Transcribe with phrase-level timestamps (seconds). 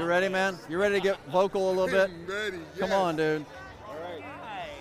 [0.00, 0.58] You ready, man?
[0.70, 2.08] You ready to get vocal a little bit?
[2.08, 2.58] I'm ready.
[2.78, 3.44] Come on, dude.
[3.86, 4.24] All right.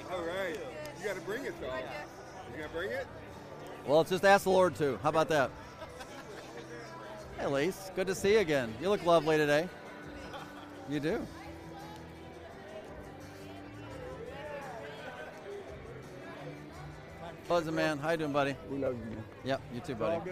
[0.10, 0.58] All right.
[0.98, 1.68] You got to bring it, though.
[1.68, 3.06] You got to bring it?
[3.86, 4.98] Well, let's just ask the Lord to.
[5.04, 5.52] How about that?
[7.38, 7.92] Hey, Elise.
[7.98, 8.74] Good to see you again.
[8.82, 9.68] You look lovely today.
[10.88, 11.28] You do.
[17.50, 18.56] Buzzing man, how you doing, buddy?
[18.72, 19.24] We love you, man.
[19.44, 20.32] Yep, you too, buddy.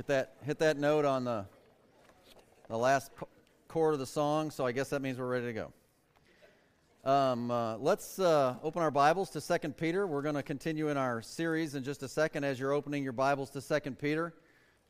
[0.00, 1.44] With that, hit that note on the
[2.68, 3.26] the last p-
[3.68, 4.50] chord of the song.
[4.50, 5.52] So I guess that means we're ready to
[7.04, 7.10] go.
[7.10, 10.06] Um, uh, let's uh, open our Bibles to Second Peter.
[10.06, 12.44] We're going to continue in our series in just a second.
[12.44, 14.32] As you're opening your Bibles to Second Peter,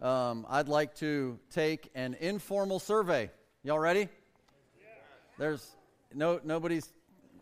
[0.01, 3.33] um, I'd like to take an informal survey.
[3.65, 4.09] Y'all ready?
[5.39, 5.75] There's
[6.15, 6.89] no nobody's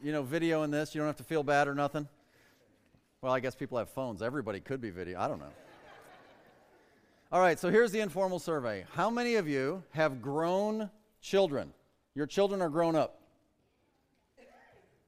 [0.03, 0.95] you know videoing this.
[0.95, 2.09] You don't have to feel bad or nothing.
[3.21, 4.23] Well, I guess people have phones.
[4.23, 5.21] Everybody could be video.
[5.21, 5.53] I don't know.
[7.31, 8.87] All right, so here's the informal survey.
[8.95, 10.89] How many of you have grown
[11.21, 11.75] children?
[12.15, 13.21] Your children are grown up.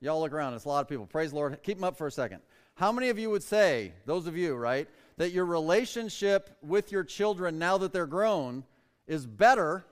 [0.03, 1.07] Y'all look around, it's a lot of people.
[1.07, 1.59] Praise the Lord.
[1.63, 2.43] Keep them up for a second.
[2.75, 7.05] How many of you would say, those of you, right, that your relationship with your
[7.05, 8.65] children now that they're grown
[9.07, 9.87] is better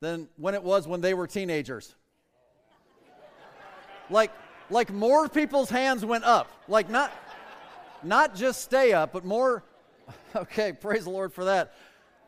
[0.00, 1.94] than when it was when they were teenagers?
[4.10, 4.32] like
[4.68, 6.50] like more people's hands went up.
[6.66, 7.12] Like not
[8.02, 9.62] not just stay up, but more
[10.38, 11.74] Okay, praise the Lord for that.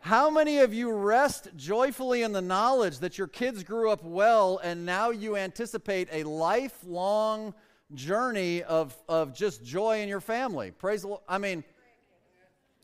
[0.00, 4.58] How many of you rest joyfully in the knowledge that your kids grew up well
[4.64, 7.54] and now you anticipate a lifelong
[7.94, 10.72] journey of, of just joy in your family?
[10.72, 11.20] Praise the Lord.
[11.28, 11.62] I mean,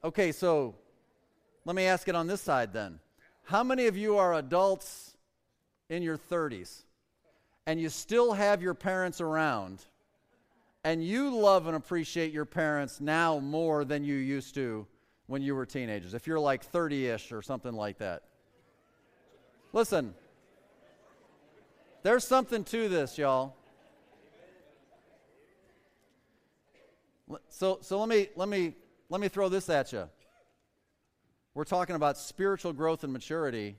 [0.05, 0.77] okay, so
[1.65, 3.01] let me ask it on this side then.
[3.43, 5.17] How many of you are adults
[5.89, 6.85] in your 30s
[7.67, 9.87] and you still have your parents around
[10.85, 14.87] and you love and appreciate your parents now more than you used to
[15.27, 18.23] when you were teenagers, if you're like 30 ish or something like that.
[19.73, 20.15] Listen,
[22.03, 23.55] there's something to this, y'all.
[27.49, 28.75] So, so let, me, let, me,
[29.09, 30.09] let me throw this at you.
[31.55, 33.77] We're talking about spiritual growth and maturity.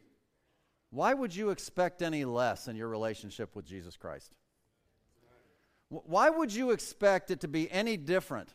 [0.90, 4.34] Why would you expect any less in your relationship with Jesus Christ?
[5.90, 8.54] Why would you expect it to be any different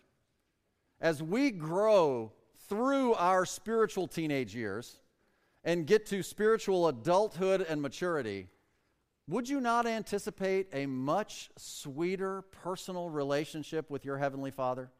[1.01, 2.33] as we grow
[2.73, 4.99] through our spiritual teenage years
[5.63, 8.47] and get to spiritual adulthood and maturity?
[9.29, 14.91] Would you not anticipate a much sweeter personal relationship with your Heavenly Father?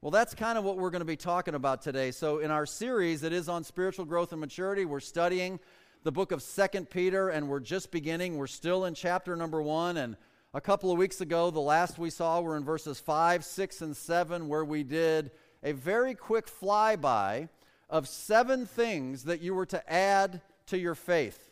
[0.00, 2.10] Well, that's kind of what we're going to be talking about today.
[2.10, 4.84] So, in our series, it is on spiritual growth and maturity.
[4.84, 5.60] We're studying
[6.02, 8.36] the book of Second Peter, and we're just beginning.
[8.36, 10.16] We're still in chapter number one, and
[10.54, 13.96] a couple of weeks ago, the last we saw were in verses 5, 6, and
[13.96, 15.30] 7, where we did
[15.62, 17.48] a very quick flyby
[17.88, 21.50] of seven things that you were to add to your faith.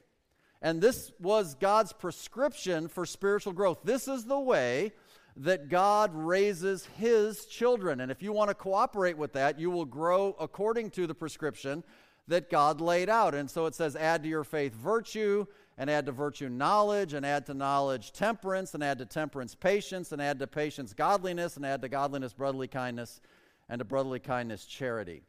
[0.62, 3.80] And this was God's prescription for spiritual growth.
[3.84, 4.92] This is the way
[5.36, 8.00] that God raises his children.
[8.00, 11.84] And if you want to cooperate with that, you will grow according to the prescription
[12.26, 13.34] that God laid out.
[13.34, 15.46] And so it says, add to your faith virtue,
[15.78, 20.10] and add to virtue knowledge, and add to knowledge temperance, and add to temperance patience,
[20.10, 23.20] and add to patience godliness, and add to godliness brotherly kindness,
[23.68, 25.22] and to brotherly kindness charity.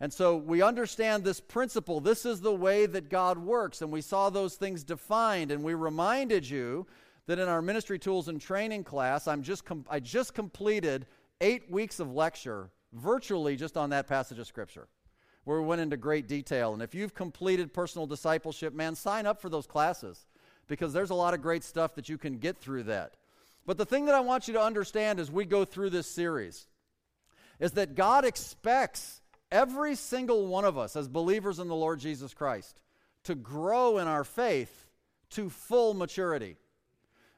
[0.00, 2.00] And so we understand this principle.
[2.00, 3.82] This is the way that God works.
[3.82, 6.86] And we saw those things defined, and we reminded you
[7.26, 11.06] that in our ministry tools and training class, I'm just com- I just completed
[11.40, 14.88] eight weeks of lecture virtually just on that passage of Scripture
[15.44, 16.72] where we went into great detail.
[16.72, 20.26] And if you've completed personal discipleship, man, sign up for those classes
[20.68, 23.16] because there's a lot of great stuff that you can get through that.
[23.66, 26.66] But the thing that I want you to understand as we go through this series
[27.62, 32.34] is that God expects every single one of us as believers in the Lord Jesus
[32.34, 32.78] Christ
[33.24, 34.86] to grow in our faith
[35.30, 36.56] to full maturity.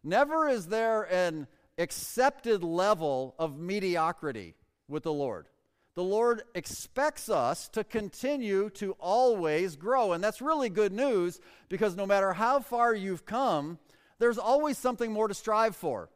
[0.02, 1.46] Never is there an
[1.78, 4.56] accepted level of mediocrity
[4.88, 5.46] with the Lord
[5.94, 10.12] the Lord expects us to continue to always grow.
[10.12, 13.78] And that's really good news because no matter how far you've come,
[14.18, 16.10] there's always something more to strive for.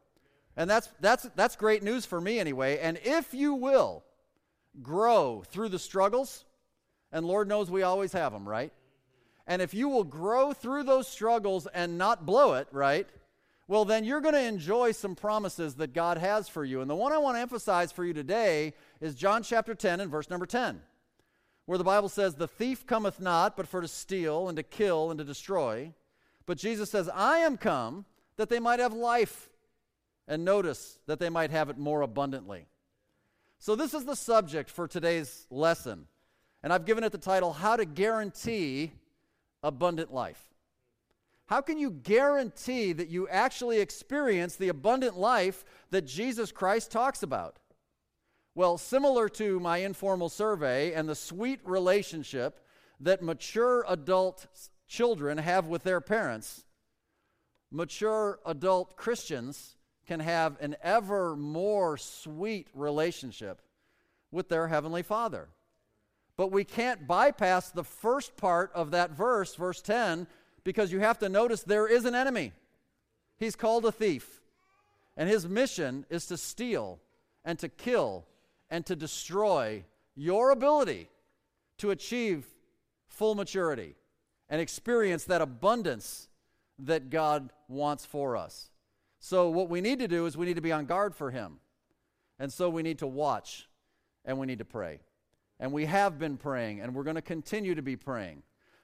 [0.59, 2.81] And that's, that's, that's great news for me anyway.
[2.81, 4.03] And if you will
[4.83, 6.45] grow through the struggles,
[7.13, 8.73] and Lord knows we always have them, right?
[9.47, 13.07] And if you will grow through those struggles and not blow it, right?
[13.69, 16.81] Well, then you're going to enjoy some promises that God has for you.
[16.81, 20.11] And the one I want to emphasize for you today is John chapter 10 and
[20.11, 20.81] verse number 10,
[21.67, 25.11] where the Bible says, The thief cometh not but for to steal and to kill
[25.11, 25.95] and to destroy.
[26.47, 28.07] But Jesus says, I am come
[28.39, 29.51] that they might have life.
[30.29, 32.67] And notice that they might have it more abundantly.
[33.59, 36.07] So, this is the subject for today's lesson.
[36.63, 38.93] And I've given it the title How to Guarantee
[39.63, 40.43] Abundant Life.
[41.47, 47.23] How can you guarantee that you actually experience the abundant life that Jesus Christ talks
[47.23, 47.59] about?
[48.55, 52.61] Well, similar to my informal survey and the sweet relationship
[53.01, 54.47] that mature adult
[54.89, 56.65] children have with their parents,
[57.71, 59.78] mature adult Christians
[60.09, 63.61] can have an ever more sweet relationship
[64.33, 65.49] with their Heavenly Father.
[66.37, 70.27] But we can't bypass the first part of that verse, verse 10,
[70.65, 72.53] because you have to notice there is an enemy.
[73.37, 74.41] He's called a thief.
[75.17, 77.01] And his mission is to steal
[77.45, 78.25] and to kill
[78.71, 79.85] and to destroy
[80.15, 81.11] your ability
[81.79, 82.47] to achieve
[83.09, 83.95] full maturity
[84.49, 86.29] and experience that abundance
[86.79, 88.71] that God wants for us.
[89.21, 91.61] So, what we need to do is we need to be on guard for Him.
[92.39, 93.69] And so, we need to watch
[94.25, 95.01] and we need to pray.
[95.59, 98.43] And we have been praying, and we're going to continue to be praying.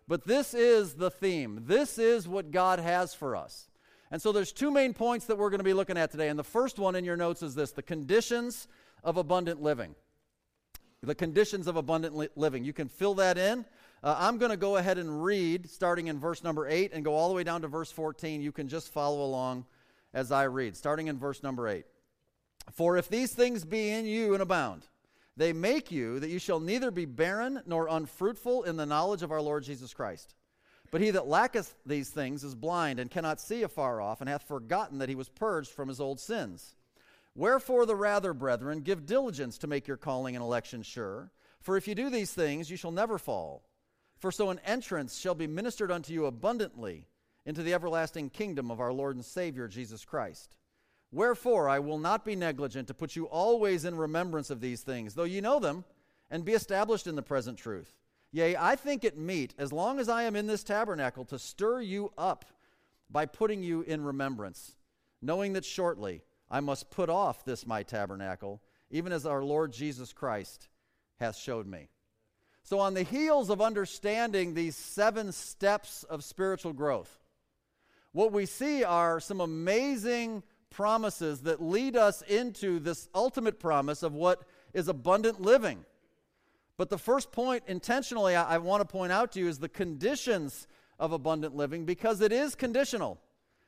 [0.08, 1.62] But this is the theme.
[1.66, 3.68] This is what God has for us.
[4.10, 6.28] And so there's two main points that we're going to be looking at today.
[6.28, 8.68] And the first one in your notes is this the conditions
[9.02, 9.94] of abundant living.
[11.02, 12.64] The conditions of abundant li- living.
[12.64, 13.64] You can fill that in.
[14.02, 17.14] Uh, I'm going to go ahead and read starting in verse number 8 and go
[17.14, 18.40] all the way down to verse 14.
[18.40, 19.64] You can just follow along
[20.14, 21.84] as I read, starting in verse number 8.
[22.72, 24.86] For if these things be in you and abound,
[25.36, 29.32] they make you that you shall neither be barren nor unfruitful in the knowledge of
[29.32, 30.34] our Lord Jesus Christ.
[30.90, 34.46] But he that lacketh these things is blind and cannot see afar off, and hath
[34.46, 36.76] forgotten that he was purged from his old sins.
[37.34, 41.32] Wherefore, the rather, brethren, give diligence to make your calling and election sure.
[41.60, 43.64] For if you do these things, you shall never fall.
[44.18, 47.08] For so an entrance shall be ministered unto you abundantly
[47.46, 50.56] into the everlasting kingdom of our Lord and Savior Jesus Christ.
[51.12, 55.14] Wherefore, I will not be negligent to put you always in remembrance of these things,
[55.14, 55.84] though you know them,
[56.30, 57.94] and be established in the present truth.
[58.32, 61.80] Yea, I think it meet, as long as I am in this tabernacle, to stir
[61.80, 62.44] you up
[63.08, 64.74] by putting you in remembrance,
[65.22, 68.60] knowing that shortly I must put off this my tabernacle,
[68.90, 70.68] even as our Lord Jesus Christ
[71.20, 71.88] hath showed me.
[72.64, 77.20] So, on the heels of understanding these seven steps of spiritual growth,
[78.14, 84.14] what we see are some amazing promises that lead us into this ultimate promise of
[84.14, 85.84] what is abundant living.
[86.76, 89.68] But the first point, intentionally, I, I want to point out to you is the
[89.68, 90.68] conditions
[91.00, 93.20] of abundant living because it is conditional.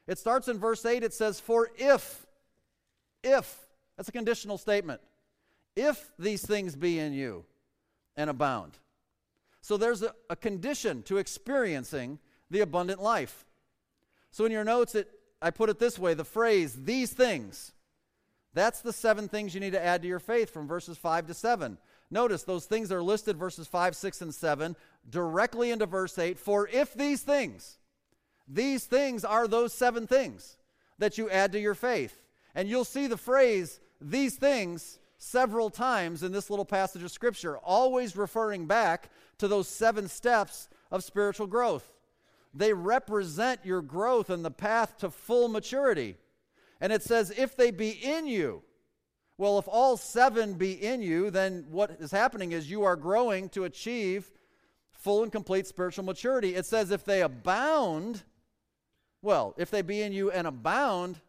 [0.06, 2.24] It starts in verse 8, it says, For if,
[3.24, 3.66] if,
[3.96, 5.00] that's a conditional statement,
[5.74, 7.44] if these things be in you
[8.16, 8.78] and abound.
[9.60, 13.44] So there's a, a condition to experiencing the abundant life.
[14.36, 15.08] So in your notes, it
[15.40, 17.72] I put it this way the phrase, these things,
[18.52, 21.32] that's the seven things you need to add to your faith from verses 5 to
[21.32, 21.78] 7.
[22.10, 24.76] Notice those things are listed, verses 5, 6, and 7,
[25.08, 26.38] directly into verse 8.
[26.38, 27.78] For if these things,
[28.46, 30.58] these things are those seven things
[30.98, 32.22] that you add to your faith.
[32.54, 37.56] And you'll see the phrase, these things, several times in this little passage of Scripture,
[37.56, 41.90] always referring back to those seven steps of spiritual growth.
[42.54, 46.16] They represent your growth and the path to full maturity.
[46.80, 48.62] And it says, if they be in you.
[49.38, 53.50] Well, if all seven be in you, then what is happening is you are growing
[53.50, 54.30] to achieve
[54.92, 56.54] full and complete spiritual maturity.
[56.54, 58.22] It says, if they abound,
[59.20, 61.20] well, if they be in you and abound,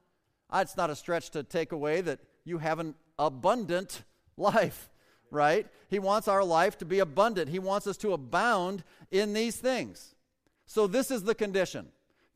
[0.49, 4.03] ah, it's not a stretch to take away that you have an abundant
[4.37, 4.89] life,
[5.29, 5.67] right?
[5.89, 7.49] He wants our life to be abundant.
[7.49, 10.15] He wants us to abound in these things.
[10.67, 11.87] So, this is the condition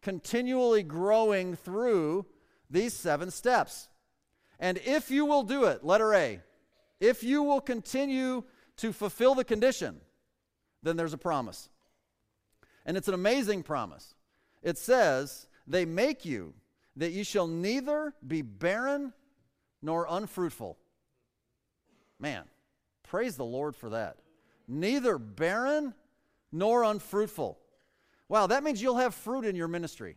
[0.01, 2.25] continually growing through
[2.69, 3.87] these seven steps.
[4.59, 6.39] And if you will do it, letter A,
[6.99, 8.43] if you will continue
[8.77, 9.99] to fulfill the condition,
[10.81, 11.69] then there's a promise.
[12.85, 14.15] And it's an amazing promise.
[14.63, 16.53] It says, They make you
[16.95, 19.13] that you shall neither be barren
[19.81, 20.77] nor unfruitful.
[22.19, 22.43] Man,
[23.03, 24.17] praise the Lord for that.
[24.67, 25.93] Neither barren
[26.51, 27.60] nor unfruitful.
[28.31, 30.15] Wow, that means you'll have fruit in your ministry.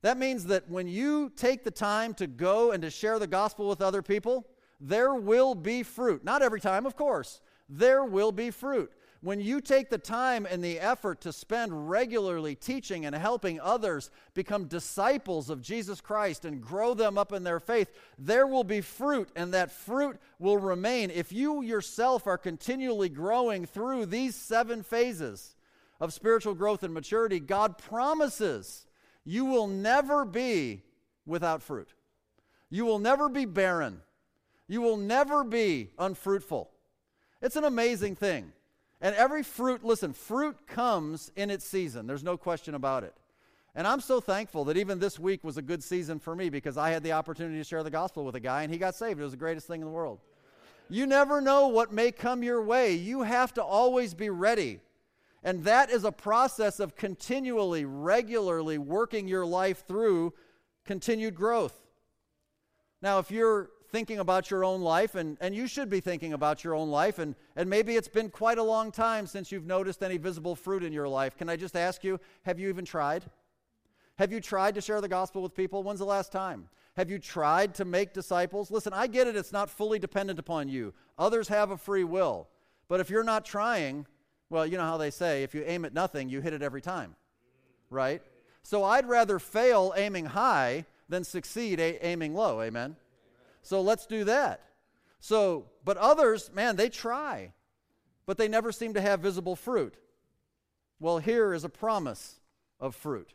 [0.00, 3.68] That means that when you take the time to go and to share the gospel
[3.68, 4.46] with other people,
[4.80, 6.24] there will be fruit.
[6.24, 7.42] Not every time, of course.
[7.68, 8.90] There will be fruit.
[9.20, 14.10] When you take the time and the effort to spend regularly teaching and helping others
[14.32, 18.80] become disciples of Jesus Christ and grow them up in their faith, there will be
[18.80, 21.10] fruit, and that fruit will remain.
[21.10, 25.55] If you yourself are continually growing through these seven phases,
[26.00, 28.86] of spiritual growth and maturity, God promises
[29.24, 30.82] you will never be
[31.24, 31.88] without fruit.
[32.70, 34.02] You will never be barren.
[34.68, 36.70] You will never be unfruitful.
[37.40, 38.52] It's an amazing thing.
[39.00, 42.06] And every fruit, listen, fruit comes in its season.
[42.06, 43.14] There's no question about it.
[43.74, 46.78] And I'm so thankful that even this week was a good season for me because
[46.78, 49.20] I had the opportunity to share the gospel with a guy and he got saved.
[49.20, 50.20] It was the greatest thing in the world.
[50.88, 52.94] You never know what may come your way.
[52.94, 54.80] You have to always be ready.
[55.46, 60.34] And that is a process of continually, regularly working your life through
[60.84, 61.86] continued growth.
[63.00, 66.64] Now, if you're thinking about your own life, and, and you should be thinking about
[66.64, 70.02] your own life, and, and maybe it's been quite a long time since you've noticed
[70.02, 73.22] any visible fruit in your life, can I just ask you, have you even tried?
[74.18, 75.84] Have you tried to share the gospel with people?
[75.84, 76.68] When's the last time?
[76.96, 78.72] Have you tried to make disciples?
[78.72, 80.92] Listen, I get it, it's not fully dependent upon you.
[81.16, 82.48] Others have a free will.
[82.88, 84.06] But if you're not trying,
[84.48, 86.80] well, you know how they say, if you aim at nothing, you hit it every
[86.80, 87.16] time,
[87.90, 88.22] right?
[88.62, 92.96] So I'd rather fail aiming high than succeed a- aiming low, amen?
[93.62, 94.60] So let's do that.
[95.18, 97.52] So, but others, man, they try,
[98.26, 99.96] but they never seem to have visible fruit.
[101.00, 102.40] Well, here is a promise
[102.78, 103.34] of fruit,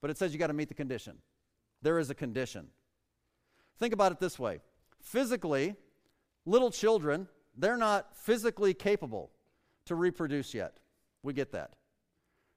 [0.00, 1.18] but it says you got to meet the condition.
[1.82, 2.68] There is a condition.
[3.78, 4.60] Think about it this way
[5.00, 5.76] physically,
[6.44, 9.30] little children, they're not physically capable
[9.88, 10.78] to reproduce yet.
[11.22, 11.74] We get that.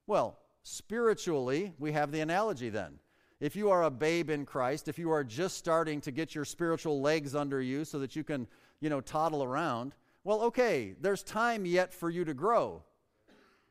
[0.07, 2.99] Well, spiritually, we have the analogy then.
[3.39, 6.45] If you are a babe in Christ, if you are just starting to get your
[6.45, 8.47] spiritual legs under you so that you can,
[8.79, 12.83] you know, toddle around, well, okay, there's time yet for you to grow.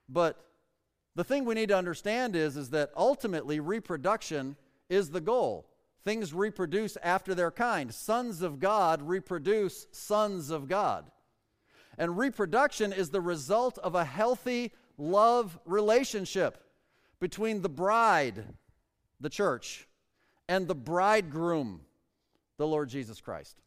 [0.09, 0.45] But
[1.15, 4.57] the thing we need to understand is, is that ultimately reproduction
[4.89, 5.69] is the goal.
[6.05, 7.95] Things reproduce after their kind.
[7.95, 11.11] Sons of God reproduce sons of God.
[12.01, 16.65] And reproduction is the result of a healthy love relationship
[17.21, 18.43] between the bride,
[19.21, 19.87] the church,
[20.49, 21.83] and the bridegroom,
[22.57, 23.61] the Lord Jesus Christ.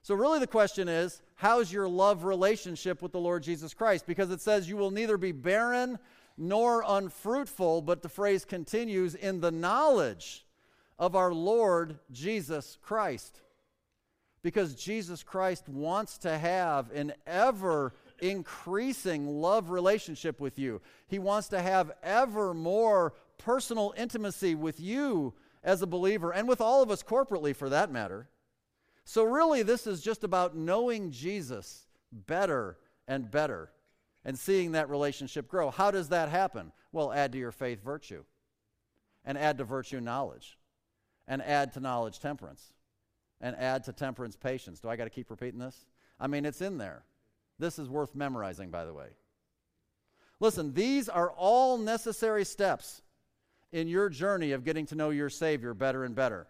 [0.00, 4.06] So, really, the question is how's your love relationship with the Lord Jesus Christ?
[4.06, 5.98] Because it says you will neither be barren
[6.38, 10.46] nor unfruitful, but the phrase continues in the knowledge
[10.98, 13.42] of our Lord Jesus Christ.
[14.46, 20.80] Because Jesus Christ wants to have an ever increasing love relationship with you.
[21.08, 25.34] He wants to have ever more personal intimacy with you
[25.64, 28.28] as a believer and with all of us corporately for that matter.
[29.04, 33.72] So, really, this is just about knowing Jesus better and better
[34.24, 35.72] and seeing that relationship grow.
[35.72, 36.70] How does that happen?
[36.92, 38.22] Well, add to your faith virtue,
[39.24, 40.56] and add to virtue knowledge,
[41.26, 42.72] and add to knowledge temperance,
[43.40, 44.80] and add to temperance patience.
[44.80, 45.86] Do I got to keep repeating this?
[46.18, 47.04] I mean, it's in there.
[47.58, 49.08] This is worth memorizing, by the way.
[50.40, 53.02] Listen, these are all necessary steps
[53.72, 56.46] in your journey of getting to know your Savior better and better.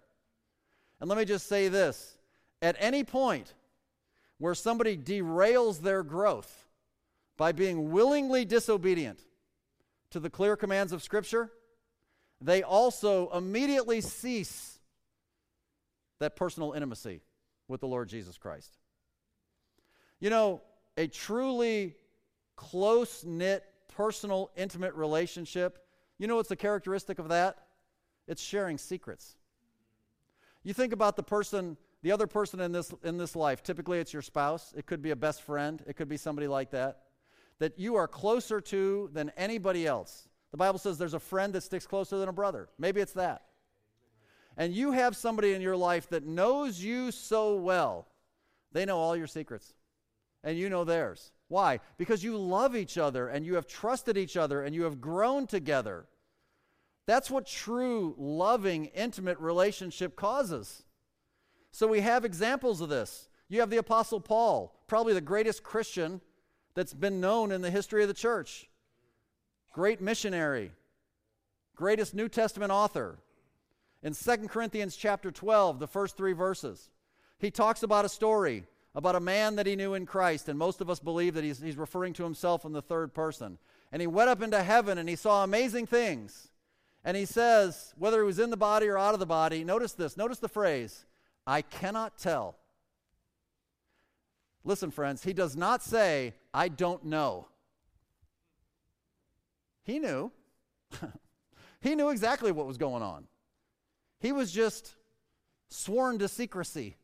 [1.00, 2.16] And let me just say this
[2.62, 3.54] at any point
[4.38, 6.66] where somebody derails their growth,
[7.36, 9.20] by being willingly disobedient
[10.10, 11.50] to the clear commands of Scripture,
[12.40, 14.75] they also immediately cease
[16.20, 17.20] that personal intimacy
[17.68, 18.78] with the Lord Jesus Christ.
[20.20, 20.62] You know,
[20.96, 21.94] a truly
[22.56, 25.78] close knit, personal, intimate relationship,
[26.18, 27.58] you know what's the characteristic of that?
[28.26, 29.36] It's sharing secrets.
[30.62, 34.12] You think about the person, the other person in this, in this life, typically it's
[34.12, 37.02] your spouse, it could be a best friend, it could be somebody like that
[37.58, 40.28] that you are closer to than anybody else.
[40.50, 42.68] The Bible says there's a friend that sticks closer than a brother.
[42.78, 43.42] Maybe it's that.
[44.56, 48.08] And you have somebody in your life that knows you so well,
[48.72, 49.74] they know all your secrets,
[50.42, 51.32] and you know theirs.
[51.48, 51.80] Why?
[51.98, 55.46] Because you love each other and you have trusted each other and you have grown
[55.46, 56.06] together.
[57.06, 60.82] That's what true, loving, intimate relationship causes.
[61.70, 63.28] So we have examples of this.
[63.48, 66.20] You have the Apostle Paul, probably the greatest Christian
[66.74, 68.68] that's been known in the history of the church.
[69.72, 70.72] Great missionary,
[71.76, 73.18] greatest New Testament author.
[74.06, 76.90] In 2 Corinthians chapter 12, the first three verses,
[77.40, 78.62] he talks about a story
[78.94, 81.60] about a man that he knew in Christ, and most of us believe that he's,
[81.60, 83.58] he's referring to himself in the third person.
[83.90, 86.52] And he went up into heaven and he saw amazing things.
[87.04, 89.92] And he says, whether he was in the body or out of the body, notice
[89.92, 91.04] this, notice the phrase,
[91.44, 92.56] I cannot tell.
[94.62, 97.48] Listen, friends, he does not say, I don't know.
[99.82, 100.30] He knew.
[101.80, 103.26] he knew exactly what was going on.
[104.20, 104.94] He was just
[105.68, 106.96] sworn to secrecy.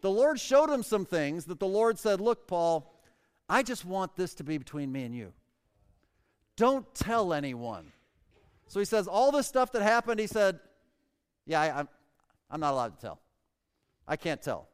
[0.00, 2.94] The Lord showed him some things that the Lord said, Look, Paul,
[3.48, 5.32] I just want this to be between me and you.
[6.56, 7.92] Don't tell anyone.
[8.68, 10.60] So he says, All this stuff that happened, he said,
[11.46, 11.88] Yeah, I, am
[12.50, 13.20] I'm, not allowed to tell.
[14.06, 14.68] I can't tell.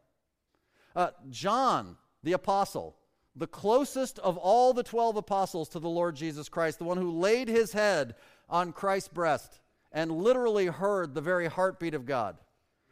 [0.94, 2.97] Uh, John, the apostle,
[3.37, 7.12] the closest of all the 12 apostles to the Lord Jesus Christ, the one who
[7.12, 8.16] laid his head
[8.49, 9.61] on Christ's breast
[9.92, 12.37] and literally heard the very heartbeat of God.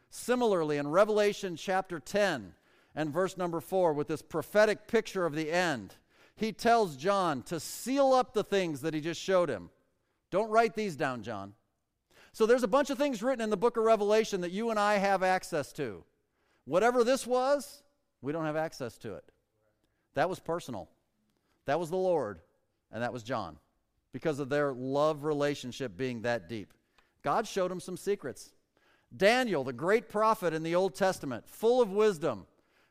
[0.09, 2.53] Similarly, in Revelation chapter 10
[2.95, 5.95] and verse number 4, with this prophetic picture of the end,
[6.35, 9.69] he tells John to seal up the things that he just showed him.
[10.31, 11.53] Don't write these down, John.
[12.31, 14.79] So there's a bunch of things written in the book of Revelation that you and
[14.79, 16.03] I have access to.
[16.65, 17.83] Whatever this was,
[18.21, 19.23] we don't have access to it.
[20.13, 20.89] That was personal.
[21.65, 22.39] That was the Lord,
[22.91, 23.57] and that was John
[24.11, 26.73] because of their love relationship being that deep.
[27.23, 28.51] God showed him some secrets.
[29.15, 32.45] Daniel, the great prophet in the Old Testament, full of wisdom,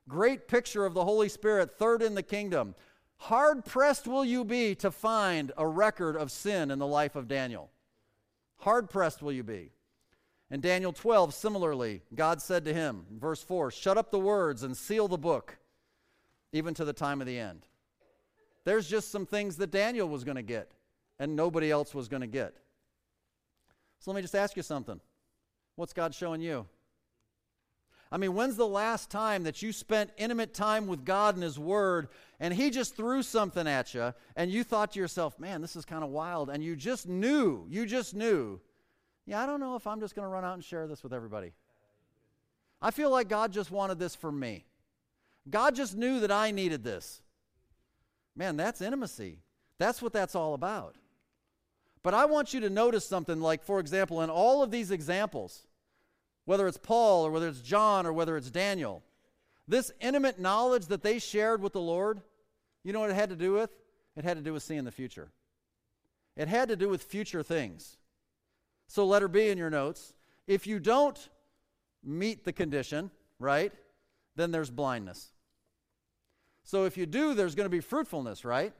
[0.08, 2.74] great picture of the Holy Spirit, third in the kingdom.
[3.18, 7.28] Hard pressed will you be to find a record of sin in the life of
[7.28, 7.70] Daniel.
[8.58, 9.70] Hard pressed will you be.
[10.50, 14.76] In Daniel 12, similarly, God said to him, verse 4, Shut up the words and
[14.76, 15.58] seal the book,
[16.52, 17.66] even to the time of the end.
[18.64, 20.72] There's just some things that Daniel was going to get
[21.18, 22.54] and nobody else was going to get.
[23.98, 25.00] So let me just ask you something.
[25.76, 26.66] What's God showing you?
[28.10, 31.58] I mean, when's the last time that you spent intimate time with God and His
[31.58, 32.08] Word
[32.40, 35.84] and He just threw something at you and you thought to yourself, man, this is
[35.84, 38.60] kind of wild, and you just knew, you just knew,
[39.26, 41.12] yeah, I don't know if I'm just going to run out and share this with
[41.12, 41.52] everybody.
[42.80, 44.64] I feel like God just wanted this for me.
[45.50, 47.20] God just knew that I needed this.
[48.34, 49.40] Man, that's intimacy.
[49.78, 50.96] That's what that's all about.
[52.08, 55.66] But I want you to notice something like, for example, in all of these examples,
[56.46, 59.02] whether it's Paul or whether it's John or whether it's Daniel,
[59.66, 62.22] this intimate knowledge that they shared with the Lord,
[62.82, 63.68] you know what it had to do with?
[64.16, 65.28] It had to do with seeing the future.
[66.34, 67.98] It had to do with future things.
[68.86, 70.14] So, letter B in your notes
[70.46, 71.28] if you don't
[72.02, 73.74] meet the condition, right,
[74.34, 75.28] then there's blindness.
[76.64, 78.72] So, if you do, there's going to be fruitfulness, right?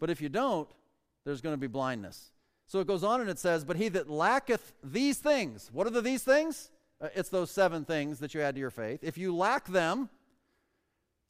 [0.00, 0.68] But if you don't,
[1.24, 2.32] there's going to be blindness.
[2.66, 5.90] So it goes on and it says, But he that lacketh these things, what are
[5.90, 6.70] the these things?
[7.00, 9.00] Uh, it's those seven things that you add to your faith.
[9.02, 10.08] If you lack them,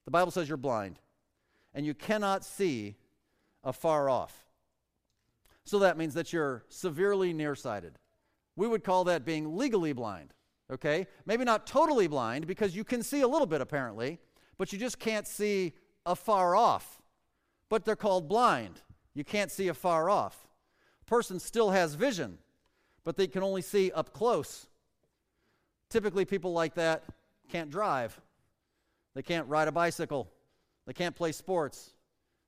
[0.05, 0.99] the Bible says you're blind
[1.75, 2.97] and you cannot see
[3.64, 4.45] afar off.
[5.64, 7.99] So that means that you're severely nearsighted.
[8.57, 10.35] We would call that being legally blind,
[10.71, 11.07] okay?
[11.25, 14.18] Maybe not totally blind because you can see a little bit apparently,
[14.59, 15.73] but you just can't see
[16.05, 17.01] afar off.
[17.68, 18.83] But they're called blind.
[19.14, 20.49] You can't see afar off.
[21.07, 22.38] Person still has vision,
[23.05, 24.67] but they can only see up close.
[25.91, 27.05] Typically, people like that
[27.49, 28.19] can't drive,
[29.15, 30.31] they can't ride a bicycle,
[30.87, 31.93] they can't play sports,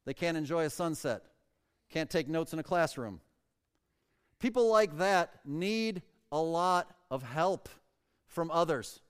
[0.07, 1.23] they can't enjoy a sunset,
[1.90, 3.21] can't take notes in a classroom.
[4.38, 7.69] People like that need a lot of help
[8.27, 9.01] from others.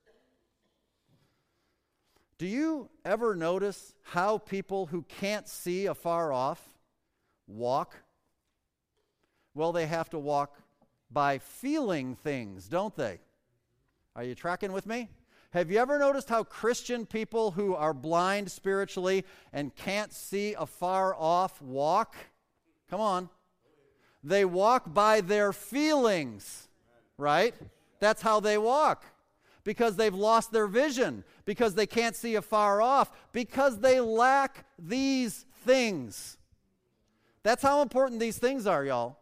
[2.38, 6.60] Do you ever notice how people who can't see afar off
[7.46, 8.03] walk?
[9.54, 10.58] Well, they have to walk
[11.10, 13.20] by feeling things, don't they?
[14.16, 15.08] Are you tracking with me?
[15.50, 21.14] Have you ever noticed how Christian people who are blind spiritually and can't see afar
[21.14, 22.16] off walk?
[22.90, 23.28] Come on.
[24.24, 26.68] They walk by their feelings,
[27.16, 27.54] right?
[28.00, 29.04] That's how they walk.
[29.62, 35.46] Because they've lost their vision, because they can't see afar off, because they lack these
[35.64, 36.36] things.
[37.44, 39.18] That's how important these things are, y'all.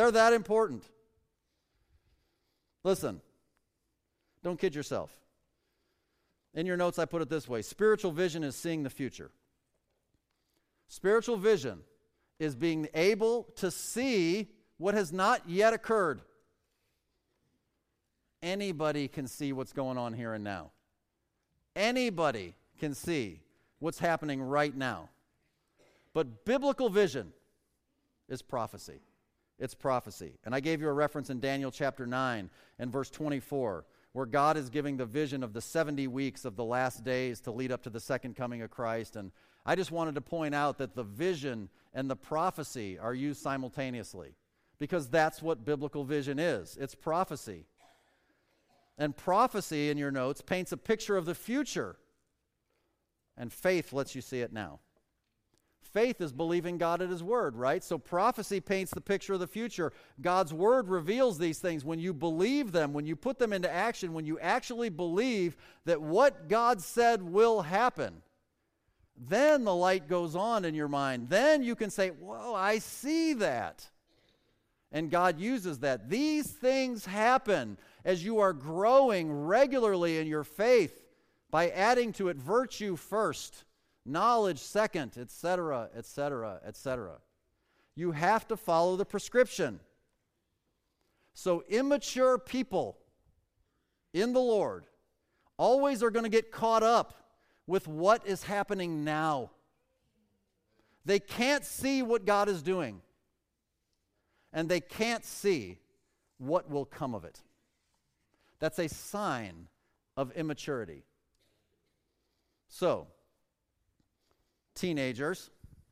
[0.00, 0.82] They're that important.
[2.84, 3.20] Listen,
[4.42, 5.10] don't kid yourself.
[6.54, 9.30] In your notes, I put it this way spiritual vision is seeing the future.
[10.88, 11.80] Spiritual vision
[12.38, 16.22] is being able to see what has not yet occurred.
[18.42, 20.70] Anybody can see what's going on here and now.
[21.76, 23.42] Anybody can see
[23.80, 25.10] what's happening right now.
[26.14, 27.34] But biblical vision
[28.30, 29.02] is prophecy.
[29.60, 30.38] It's prophecy.
[30.44, 34.56] And I gave you a reference in Daniel chapter 9 and verse 24, where God
[34.56, 37.82] is giving the vision of the 70 weeks of the last days to lead up
[37.82, 39.16] to the second coming of Christ.
[39.16, 39.30] And
[39.66, 44.34] I just wanted to point out that the vision and the prophecy are used simultaneously
[44.78, 47.66] because that's what biblical vision is it's prophecy.
[48.98, 51.96] And prophecy, in your notes, paints a picture of the future,
[53.34, 54.80] and faith lets you see it now.
[55.92, 57.82] Faith is believing God at His Word, right?
[57.82, 59.92] So prophecy paints the picture of the future.
[60.20, 61.84] God's Word reveals these things.
[61.84, 66.00] When you believe them, when you put them into action, when you actually believe that
[66.00, 68.22] what God said will happen,
[69.16, 71.28] then the light goes on in your mind.
[71.28, 73.88] Then you can say, Whoa, I see that.
[74.92, 76.08] And God uses that.
[76.08, 81.04] These things happen as you are growing regularly in your faith
[81.50, 83.64] by adding to it virtue first,
[84.10, 87.18] knowledge second, etc., etc., etc.
[87.94, 89.80] You have to follow the prescription.
[91.34, 92.98] So, immature people
[94.12, 94.86] in the Lord
[95.56, 97.14] always are going to get caught up
[97.66, 99.50] with what is happening now.
[101.04, 103.00] They can't see what God is doing,
[104.52, 105.78] and they can't see
[106.38, 107.40] what will come of it.
[108.58, 109.68] That's a sign
[110.16, 111.04] of immaturity.
[112.68, 113.06] So,
[114.74, 115.50] teenagers,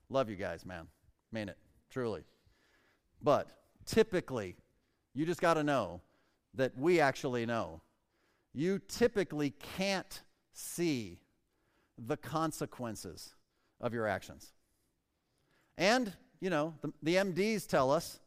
[0.09, 0.87] love you guys, man.
[1.33, 1.59] Mean it,
[1.91, 2.25] truly.
[3.23, 3.51] But
[3.85, 4.57] typically,
[5.15, 6.01] you just got to know
[6.55, 7.81] that we actually know.
[8.55, 11.19] You typically can't see
[11.99, 13.35] the consequences
[13.81, 14.53] of your actions.
[15.77, 18.21] And, you know, the, the MDs tell us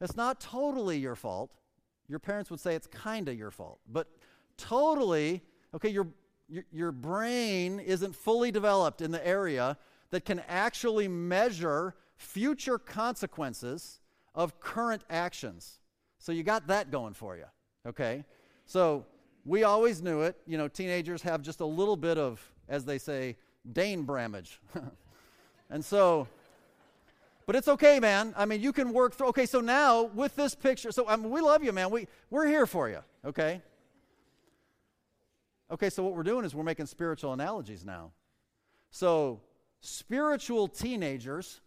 [0.00, 1.50] it's not totally your fault.
[2.08, 3.80] Your parents would say it's kind of your fault.
[3.90, 4.08] But
[4.56, 5.42] totally,
[5.74, 6.08] okay, your,
[6.48, 9.76] your, your brain isn't fully developed in the area
[10.14, 13.98] that can actually measure future consequences
[14.32, 15.80] of current actions.
[16.18, 17.46] So you got that going for you,
[17.84, 18.24] okay?
[18.64, 19.06] So
[19.44, 20.36] we always knew it.
[20.46, 23.36] You know, teenagers have just a little bit of, as they say,
[23.72, 24.60] Dane bramage.
[25.70, 26.28] and so,
[27.44, 28.34] but it's okay, man.
[28.36, 29.30] I mean, you can work through.
[29.30, 31.90] Okay, so now with this picture, so I mean, we love you, man.
[31.90, 33.62] We, we're here for you, okay?
[35.72, 38.12] Okay, so what we're doing is we're making spiritual analogies now.
[38.92, 39.40] So,
[39.84, 41.60] spiritual teenagers,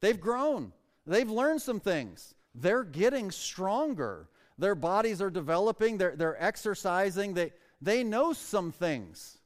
[0.00, 0.72] they've grown,
[1.06, 4.28] they've learned some things, they're getting stronger.
[4.58, 9.38] Their bodies are developing, they're, they're exercising, they, they know some things,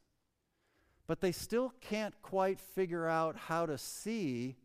[1.09, 4.57] but they still can't quite figure out how to see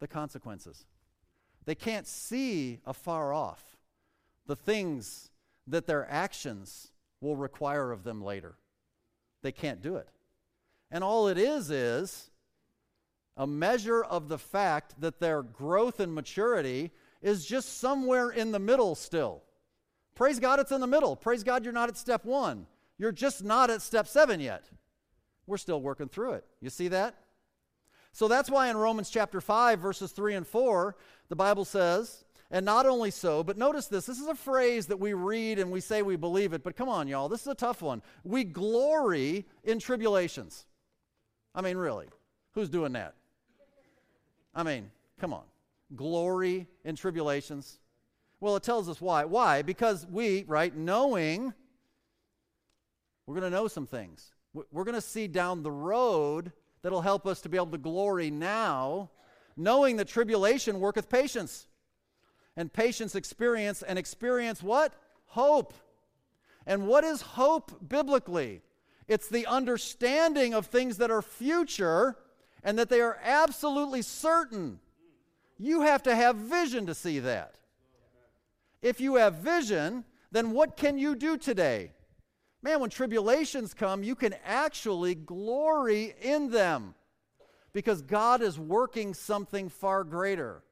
[0.00, 0.86] the consequences.
[1.66, 3.76] They can't see afar off
[4.46, 5.30] the things
[5.66, 8.54] that their actions will require of them later.
[9.42, 10.08] They can't do it.
[10.90, 12.30] And all it is is
[13.36, 18.58] a measure of the fact that their growth and maturity is just somewhere in the
[18.58, 19.42] middle still.
[20.14, 21.16] Praise God, it's in the middle.
[21.16, 22.66] Praise God, you're not at step one.
[22.98, 24.64] You're just not at step seven yet.
[25.46, 26.44] We're still working through it.
[26.60, 27.14] You see that?
[28.12, 30.96] So that's why in Romans chapter 5, verses 3 and 4,
[31.28, 34.06] the Bible says, and not only so, but notice this.
[34.06, 36.88] This is a phrase that we read and we say we believe it, but come
[36.88, 37.28] on, y'all.
[37.28, 38.02] This is a tough one.
[38.24, 40.64] We glory in tribulations.
[41.56, 42.06] I mean, really.
[42.52, 43.14] Who's doing that?
[44.54, 45.44] I mean, come on.
[45.96, 47.78] Glory in tribulations.
[48.40, 49.24] Well, it tells us why.
[49.24, 49.62] Why?
[49.62, 51.54] Because we, right, knowing,
[53.26, 54.32] we're going to know some things.
[54.52, 58.30] We're going to see down the road that'll help us to be able to glory
[58.30, 59.10] now,
[59.56, 61.66] knowing that tribulation worketh patience.
[62.58, 64.94] And patience experience, and experience what?
[65.26, 65.74] Hope.
[66.66, 68.62] And what is hope biblically?
[69.08, 72.16] It's the understanding of things that are future
[72.62, 74.80] and that they are absolutely certain.
[75.58, 77.54] You have to have vision to see that.
[78.82, 81.92] If you have vision, then what can you do today?
[82.62, 86.94] Man, when tribulations come, you can actually glory in them
[87.72, 90.62] because God is working something far greater.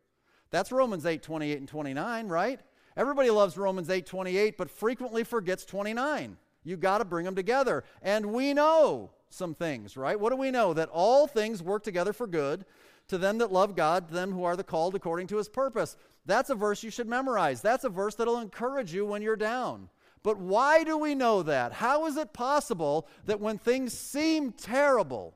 [0.50, 2.60] That's Romans 8 28 and 29, right?
[2.96, 6.36] Everybody loves Romans 8 28, but frequently forgets 29.
[6.64, 7.84] You got to bring them together.
[8.02, 10.18] And we know some things, right?
[10.18, 10.72] What do we know?
[10.72, 12.64] That all things work together for good
[13.08, 15.96] to them that love God, to them who are the called according to his purpose.
[16.26, 17.60] That's a verse you should memorize.
[17.60, 19.90] That's a verse that'll encourage you when you're down.
[20.22, 21.72] But why do we know that?
[21.72, 25.34] How is it possible that when things seem terrible,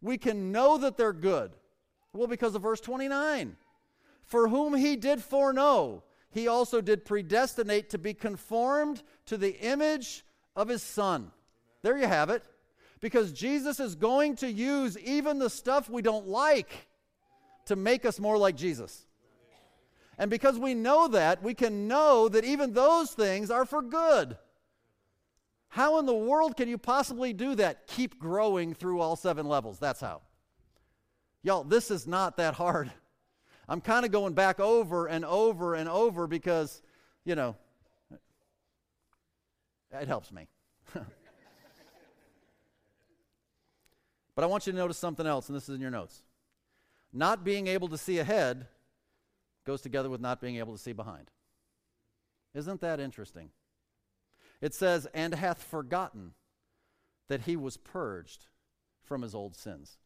[0.00, 1.52] we can know that they're good?
[2.14, 3.56] Well, because of verse 29.
[4.24, 10.24] For whom he did foreknow, he also did predestinate to be conformed to the image
[10.56, 11.30] of his son.
[11.82, 12.42] There you have it.
[13.00, 16.86] Because Jesus is going to use even the stuff we don't like
[17.66, 19.06] to make us more like Jesus.
[20.18, 24.36] And because we know that, we can know that even those things are for good.
[25.68, 27.86] How in the world can you possibly do that?
[27.86, 29.78] Keep growing through all seven levels.
[29.78, 30.20] That's how.
[31.42, 32.90] Y'all, this is not that hard.
[33.68, 36.82] I'm kind of going back over and over and over because,
[37.24, 37.56] you know,
[39.92, 40.48] it helps me.
[40.94, 41.04] but
[44.38, 46.22] I want you to notice something else, and this is in your notes.
[47.12, 48.66] Not being able to see ahead
[49.66, 51.30] goes together with not being able to see behind.
[52.54, 53.50] Isn't that interesting?
[54.60, 56.32] It says, and hath forgotten
[57.28, 58.46] that he was purged
[59.04, 59.98] from his old sins.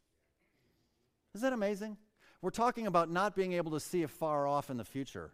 [1.34, 1.96] Is that amazing?
[2.40, 5.32] We're talking about not being able to see afar off in the future.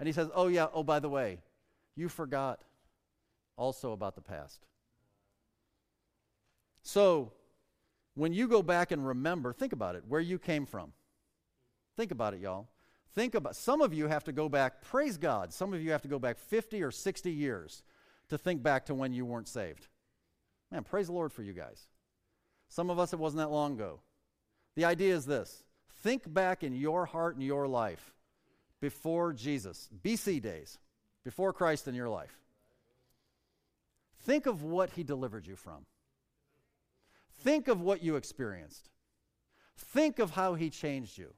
[0.00, 1.40] And he says, oh, yeah, oh, by the way,
[1.94, 2.60] you forgot
[3.56, 4.66] also about the past.
[6.82, 7.32] So,
[8.14, 10.92] when you go back and remember, think about it, where you came from.
[11.96, 12.68] Think about it, y'all.
[13.14, 15.52] Think about some of you have to go back, praise God.
[15.52, 17.82] Some of you have to go back 50 or 60 years
[18.28, 19.88] to think back to when you weren't saved.
[20.70, 21.86] Man, praise the Lord for you guys.
[22.68, 24.00] Some of us, it wasn't that long ago.
[24.74, 25.62] The idea is this
[26.02, 28.12] think back in your heart and your life
[28.80, 30.78] before Jesus, BC days,
[31.24, 32.38] before Christ in your life.
[34.26, 35.86] Think of what he delivered you from.
[37.38, 38.90] Think of what you experienced.
[39.76, 41.32] Think of how he changed you.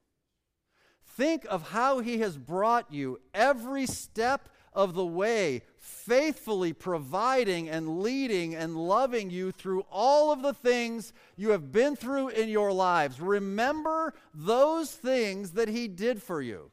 [1.04, 8.00] Think of how he has brought you every step of the way, faithfully providing and
[8.00, 12.72] leading and loving you through all of the things you have been through in your
[12.72, 13.20] lives.
[13.20, 16.70] Remember those things that He did for you.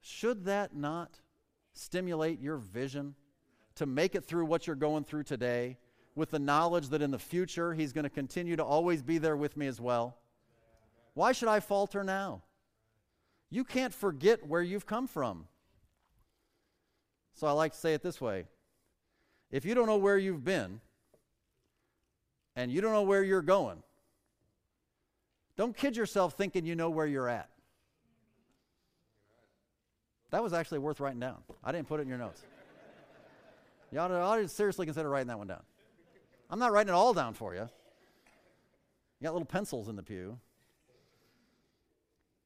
[0.00, 1.18] Should that not
[1.72, 3.16] stimulate your vision
[3.76, 5.78] to make it through what you're going through today
[6.14, 9.36] with the knowledge that in the future He's going to continue to always be there
[9.36, 10.16] with me as well?
[11.14, 12.42] Why should I falter now?
[13.50, 15.46] You can't forget where you've come from.
[17.34, 18.46] So I like to say it this way
[19.50, 20.80] if you don't know where you've been
[22.56, 23.82] and you don't know where you're going,
[25.56, 27.48] don't kid yourself thinking you know where you're at.
[30.30, 31.38] That was actually worth writing down.
[31.62, 32.42] I didn't put it in your notes.
[33.94, 35.62] You ought to, ought to seriously consider writing that one down.
[36.50, 37.60] I'm not writing it all down for you.
[37.60, 40.36] You got little pencils in the pew.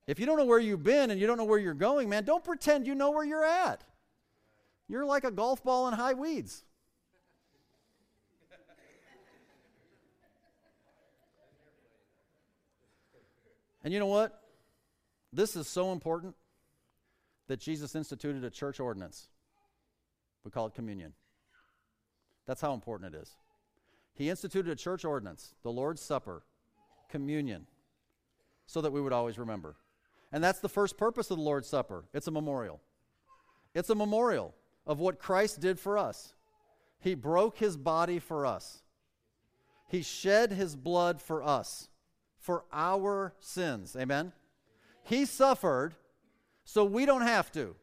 [0.06, 2.24] If you don't know where you've been and you don't know where you're going, man,
[2.24, 3.82] don't pretend you know where you're at.
[4.88, 6.64] You're like a golf ball in high weeds.
[13.82, 14.38] And you know what?
[15.32, 16.34] This is so important
[17.46, 19.30] that Jesus instituted a church ordinance.
[20.44, 21.14] We call it communion.
[22.48, 23.36] That's how important it is.
[24.14, 26.42] He instituted a church ordinance, the Lord's Supper,
[27.08, 27.66] communion,
[28.66, 29.76] so that we would always remember.
[30.32, 32.80] And that's the first purpose of the Lord's Supper it's a memorial.
[33.74, 34.54] It's a memorial
[34.86, 36.32] of what Christ did for us.
[36.98, 38.82] He broke his body for us,
[39.86, 41.88] he shed his blood for us,
[42.38, 43.94] for our sins.
[43.94, 44.32] Amen?
[45.04, 45.94] He suffered
[46.64, 47.76] so we don't have to.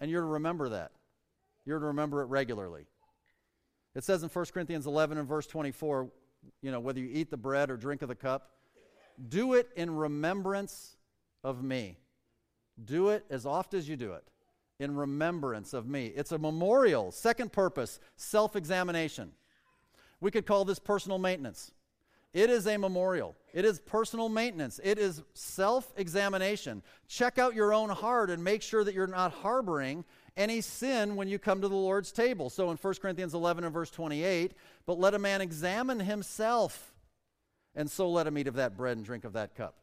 [0.00, 0.90] And you're to remember that.
[1.64, 2.86] You're to remember it regularly.
[3.94, 6.10] It says in 1 Corinthians 11 and verse 24,
[6.62, 8.50] you know, whether you eat the bread or drink of the cup,
[9.28, 10.96] do it in remembrance
[11.44, 11.98] of me.
[12.82, 14.24] Do it as oft as you do it
[14.78, 16.06] in remembrance of me.
[16.06, 17.12] It's a memorial.
[17.12, 19.32] Second purpose, self examination.
[20.20, 21.72] We could call this personal maintenance.
[22.32, 23.36] It is a memorial.
[23.52, 24.80] It is personal maintenance.
[24.82, 26.82] It is self examination.
[27.06, 30.04] Check out your own heart and make sure that you're not harboring
[30.36, 32.50] any sin when you come to the Lord's table.
[32.50, 34.54] So in 1 Corinthians 11 and verse 28,
[34.86, 36.94] but let a man examine himself,
[37.74, 39.76] and so let him eat of that bread and drink of that cup.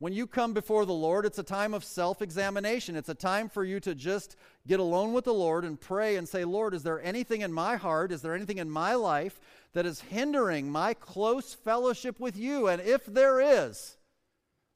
[0.00, 2.94] When you come before the Lord, it's a time of self examination.
[2.94, 6.28] It's a time for you to just get alone with the Lord and pray and
[6.28, 8.12] say, Lord, is there anything in my heart?
[8.12, 9.40] Is there anything in my life
[9.72, 12.68] that is hindering my close fellowship with you?
[12.68, 13.96] And if there is,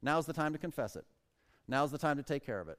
[0.03, 1.05] now's the time to confess it.
[1.68, 2.79] Now's the time to take care of it.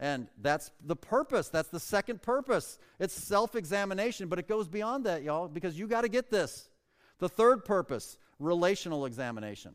[0.00, 1.50] And that's the purpose.
[1.50, 2.78] That's the second purpose.
[2.98, 6.70] It's self examination, but it goes beyond that, y'all, because you got to get this.
[7.18, 9.74] The third purpose, relational examination.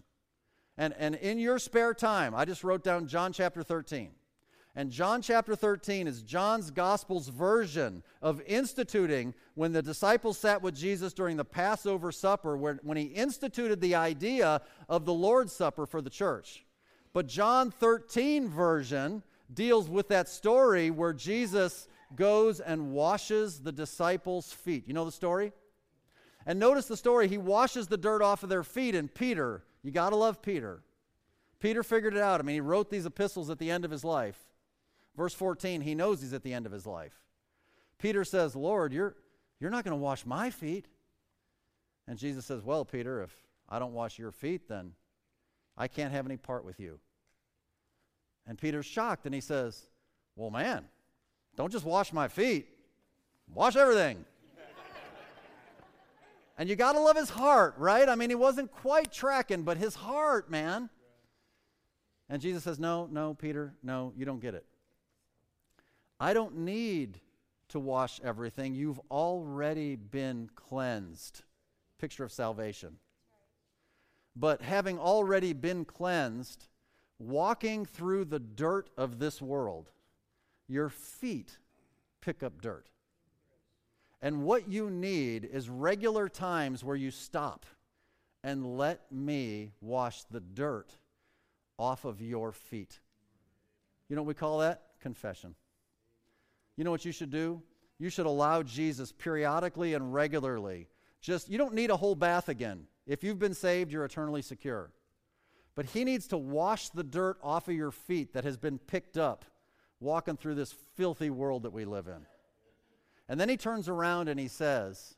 [0.77, 4.09] And, and in your spare time, I just wrote down John chapter 13.
[4.75, 10.75] And John chapter 13 is John's gospel's version of instituting when the disciples sat with
[10.75, 15.85] Jesus during the Passover supper, where, when he instituted the idea of the Lord's Supper
[15.85, 16.65] for the church.
[17.13, 24.51] But John 13 version deals with that story where Jesus goes and washes the disciples'
[24.51, 24.87] feet.
[24.87, 25.53] You know the story?
[26.45, 27.27] And notice the story.
[27.27, 30.83] He washes the dirt off of their feet, and Peter, you got to love Peter.
[31.59, 32.39] Peter figured it out.
[32.39, 34.39] I mean, he wrote these epistles at the end of his life.
[35.15, 37.13] Verse 14, he knows he's at the end of his life.
[37.97, 39.15] Peter says, Lord, you're,
[39.59, 40.87] you're not going to wash my feet.
[42.07, 43.33] And Jesus says, Well, Peter, if
[43.69, 44.91] I don't wash your feet, then
[45.77, 46.99] I can't have any part with you.
[48.47, 49.87] And Peter's shocked and he says,
[50.35, 50.85] Well, man,
[51.55, 52.67] don't just wash my feet,
[53.53, 54.25] wash everything.
[56.57, 58.07] And you got to love his heart, right?
[58.07, 60.89] I mean, he wasn't quite tracking, but his heart, man.
[62.29, 64.65] And Jesus says, No, no, Peter, no, you don't get it.
[66.17, 67.19] I don't need
[67.69, 68.73] to wash everything.
[68.73, 71.43] You've already been cleansed.
[71.99, 72.97] Picture of salvation.
[74.35, 76.67] But having already been cleansed,
[77.19, 79.91] walking through the dirt of this world,
[80.67, 81.57] your feet
[82.21, 82.87] pick up dirt.
[84.21, 87.65] And what you need is regular times where you stop
[88.43, 90.91] and let me wash the dirt
[91.77, 92.99] off of your feet.
[94.09, 94.81] You know what we call that?
[94.99, 95.55] Confession.
[96.77, 97.61] You know what you should do?
[97.99, 100.87] You should allow Jesus periodically and regularly.
[101.21, 102.87] Just, you don't need a whole bath again.
[103.07, 104.91] If you've been saved, you're eternally secure.
[105.75, 109.17] But He needs to wash the dirt off of your feet that has been picked
[109.17, 109.45] up
[109.99, 112.25] walking through this filthy world that we live in.
[113.27, 115.15] And then He turns around and He says,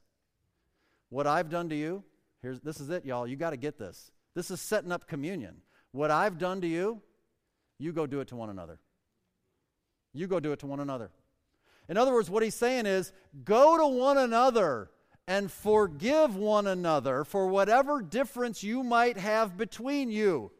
[1.10, 2.04] What I've done to you,
[2.42, 3.28] here's, this is it, y'all.
[3.28, 4.12] You got to get this.
[4.34, 5.58] This is setting up communion.
[5.92, 7.02] What I've done to you,
[7.80, 8.80] you go do it to one another.
[10.14, 11.12] You go do it to one another.
[11.90, 13.14] In other words, what he's saying is
[13.46, 14.90] go to one another
[15.28, 20.52] and forgive one another for whatever difference you might have between you.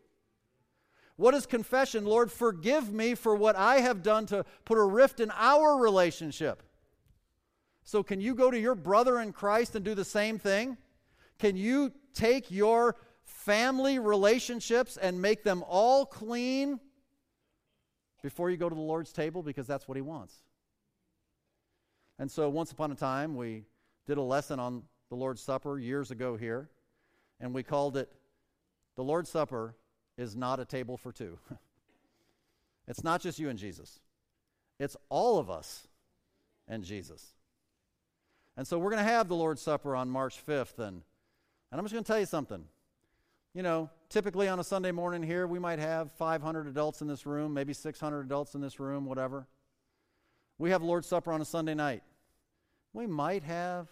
[1.16, 2.06] What is confession?
[2.06, 6.62] Lord, forgive me for what I have done to put a rift in our relationship.
[7.84, 10.78] So, can you go to your brother in Christ and do the same thing?
[11.40, 16.80] Can you take your family relationships and make them all clean
[18.22, 19.42] before you go to the Lord's table?
[19.42, 20.36] Because that's what He wants.
[22.20, 23.64] And so, once upon a time, we
[24.08, 26.70] did a lesson on the Lord's Supper years ago here,
[27.40, 28.10] and we called it
[28.96, 29.76] The Lord's Supper
[30.18, 31.38] is not a table for two.
[32.88, 34.00] it's not just you and Jesus,
[34.80, 35.88] it's all of us
[36.68, 37.34] and Jesus.
[38.56, 41.04] And so, we're going to have the Lord's Supper on March 5th, and,
[41.72, 42.64] and I'm just going to tell you something.
[43.54, 47.26] You know, typically on a Sunday morning here, we might have 500 adults in this
[47.26, 49.48] room, maybe 600 adults in this room, whatever.
[50.58, 52.02] We have Lord's Supper on a Sunday night.
[52.94, 53.88] We might have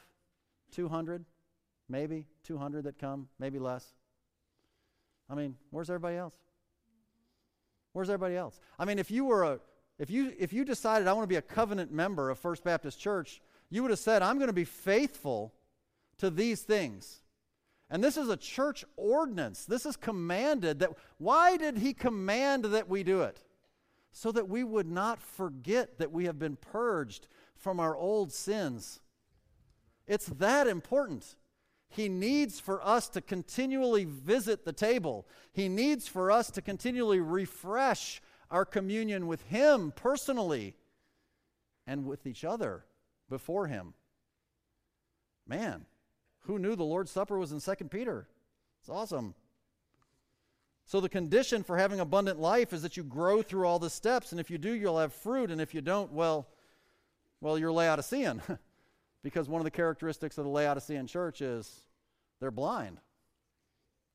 [0.71, 1.25] 200,
[1.89, 3.93] maybe 200 that come, maybe less.
[5.29, 6.35] I mean, where's everybody else?
[7.93, 8.59] Where's everybody else?
[8.77, 9.59] I mean, if you were a
[9.97, 12.99] if you if you decided I want to be a covenant member of First Baptist
[12.99, 15.53] Church, you would have said, I'm going to be faithful
[16.17, 17.21] to these things.
[17.89, 19.65] And this is a church ordinance.
[19.65, 23.45] This is commanded that why did he command that we do it?
[24.17, 29.01] so that we would not forget that we have been purged from our old sins.
[30.07, 31.35] It's that important.
[31.89, 35.27] He needs for us to continually visit the table.
[35.53, 40.75] He needs for us to continually refresh our communion with Him personally
[41.87, 42.85] and with each other
[43.29, 43.93] before Him.
[45.47, 45.85] Man,
[46.41, 48.27] who knew the Lord's Supper was in 2 Peter?
[48.81, 49.35] It's awesome.
[50.87, 54.31] So, the condition for having abundant life is that you grow through all the steps,
[54.31, 56.47] and if you do, you'll have fruit, and if you don't, well,
[57.41, 58.41] well, you're Laodicean.
[59.25, 61.87] because one of the characteristics of the Laodicean church is
[62.39, 62.99] they're blind.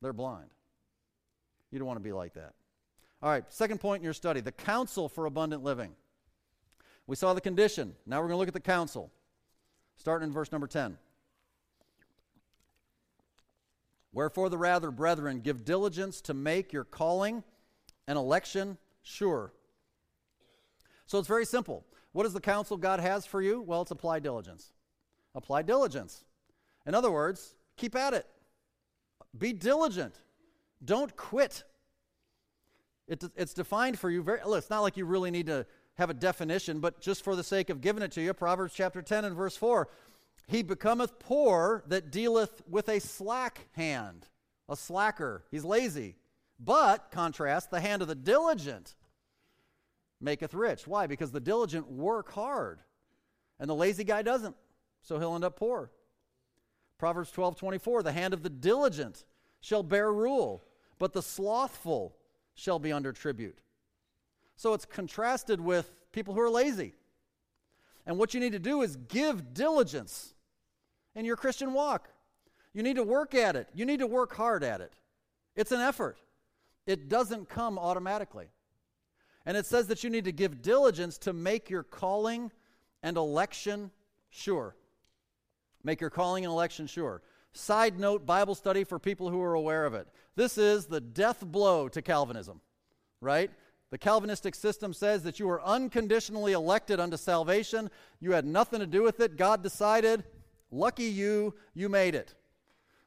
[0.00, 0.50] They're blind.
[1.72, 2.52] You don't want to be like that.
[3.20, 5.96] All right, second point in your study the counsel for abundant living.
[7.08, 7.96] We saw the condition.
[8.06, 9.10] Now we're going to look at the counsel.
[9.96, 10.96] Starting in verse number 10.
[14.12, 17.42] Wherefore, the rather, brethren, give diligence to make your calling
[18.06, 19.52] and election sure.
[21.06, 21.84] So it's very simple.
[22.12, 23.60] What is the counsel God has for you?
[23.60, 24.70] Well, it's apply diligence.
[25.34, 26.24] Apply diligence.
[26.86, 28.26] In other words, keep at it.
[29.36, 30.14] Be diligent.
[30.84, 31.64] Don't quit.
[33.06, 35.66] It, it's defined for you very, it's not like you really need to
[35.98, 39.02] have a definition, but just for the sake of giving it to you, Proverbs chapter
[39.02, 39.88] 10 and verse 4
[40.50, 44.26] he becometh poor that dealeth with a slack hand,
[44.68, 45.44] a slacker.
[45.52, 46.16] He's lazy.
[46.58, 48.96] But, contrast, the hand of the diligent
[50.20, 50.88] maketh rich.
[50.88, 51.06] Why?
[51.06, 52.80] Because the diligent work hard,
[53.60, 54.56] and the lazy guy doesn't.
[55.02, 55.90] So he'll end up poor.
[56.98, 59.24] Proverbs 12 24, the hand of the diligent
[59.60, 60.64] shall bear rule,
[60.98, 62.14] but the slothful
[62.54, 63.58] shall be under tribute.
[64.56, 66.94] So it's contrasted with people who are lazy.
[68.06, 70.34] And what you need to do is give diligence
[71.14, 72.08] in your Christian walk.
[72.72, 74.92] You need to work at it, you need to work hard at it.
[75.56, 76.18] It's an effort,
[76.86, 78.48] it doesn't come automatically.
[79.46, 82.52] And it says that you need to give diligence to make your calling
[83.02, 83.90] and election
[84.28, 84.76] sure.
[85.82, 87.22] Make your calling and election sure.
[87.52, 90.06] Side note Bible study for people who are aware of it.
[90.36, 92.60] This is the death blow to Calvinism,
[93.20, 93.50] right?
[93.90, 97.90] The Calvinistic system says that you were unconditionally elected unto salvation.
[98.20, 99.36] You had nothing to do with it.
[99.36, 100.22] God decided,
[100.70, 102.34] lucky you, you made it.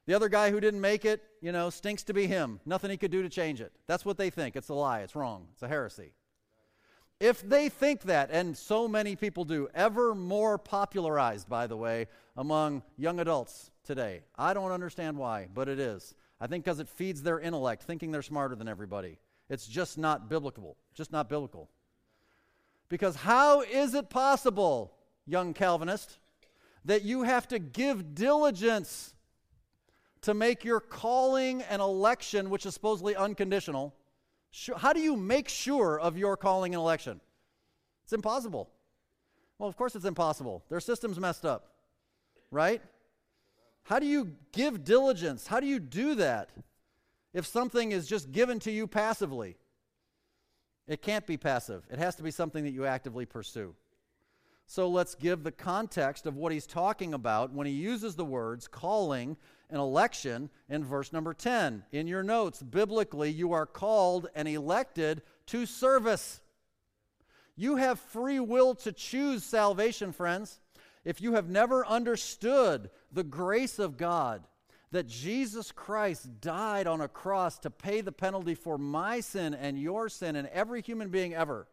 [0.05, 2.59] The other guy who didn't make it, you know, stinks to be him.
[2.65, 3.71] Nothing he could do to change it.
[3.87, 4.57] That's what they think.
[4.57, 4.99] It's a lie.
[4.99, 5.47] It's wrong.
[5.53, 6.11] It's a heresy.
[7.19, 12.07] If they think that, and so many people do, ever more popularized, by the way,
[12.35, 14.21] among young adults today.
[14.37, 16.15] I don't understand why, but it is.
[16.41, 19.19] I think because it feeds their intellect, thinking they're smarter than everybody.
[19.49, 20.77] It's just not biblical.
[20.93, 21.69] Just not biblical.
[22.89, 24.93] Because how is it possible,
[25.25, 26.17] young Calvinist,
[26.85, 29.13] that you have to give diligence
[30.23, 33.93] to make your calling and election, which is supposedly unconditional.
[34.77, 37.19] How do you make sure of your calling and election?
[38.03, 38.69] It's impossible.
[39.57, 40.63] Well, of course it's impossible.
[40.69, 41.69] Their system's messed up,
[42.51, 42.81] right?
[43.83, 45.47] How do you give diligence?
[45.47, 46.51] How do you do that
[47.33, 49.57] if something is just given to you passively?
[50.87, 53.73] It can't be passive, it has to be something that you actively pursue.
[54.65, 58.67] So let's give the context of what he's talking about when he uses the words
[58.67, 59.37] calling
[59.73, 61.83] and election in verse number 10.
[61.91, 66.41] In your notes, biblically, you are called and elected to service.
[67.55, 70.59] You have free will to choose salvation, friends.
[71.03, 74.43] If you have never understood the grace of God,
[74.91, 79.81] that Jesus Christ died on a cross to pay the penalty for my sin and
[79.81, 81.67] your sin and every human being ever,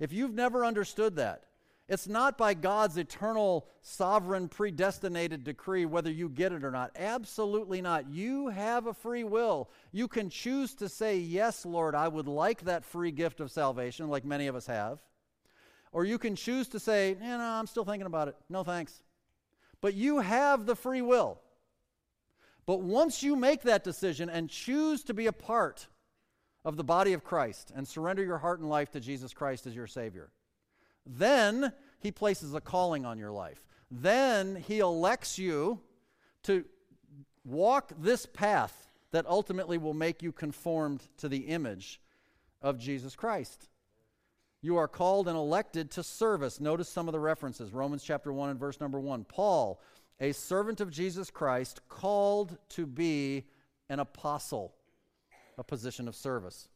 [0.00, 1.44] if you've never understood that,
[1.88, 6.90] it's not by God's eternal, sovereign, predestinated decree whether you get it or not.
[6.94, 8.10] Absolutely not.
[8.10, 9.70] You have a free will.
[9.90, 14.08] You can choose to say, Yes, Lord, I would like that free gift of salvation,
[14.08, 14.98] like many of us have.
[15.90, 18.36] Or you can choose to say, You know, I'm still thinking about it.
[18.50, 19.02] No thanks.
[19.80, 21.40] But you have the free will.
[22.66, 25.86] But once you make that decision and choose to be a part
[26.66, 29.74] of the body of Christ and surrender your heart and life to Jesus Christ as
[29.74, 30.28] your Savior,
[31.08, 33.64] then he places a calling on your life.
[33.90, 35.80] Then he elects you
[36.42, 36.64] to
[37.44, 42.00] walk this path that ultimately will make you conformed to the image
[42.60, 43.68] of Jesus Christ.
[44.60, 46.60] You are called and elected to service.
[46.60, 49.24] Notice some of the references Romans chapter 1 and verse number 1.
[49.24, 49.80] Paul,
[50.20, 53.44] a servant of Jesus Christ, called to be
[53.88, 54.74] an apostle,
[55.56, 56.68] a position of service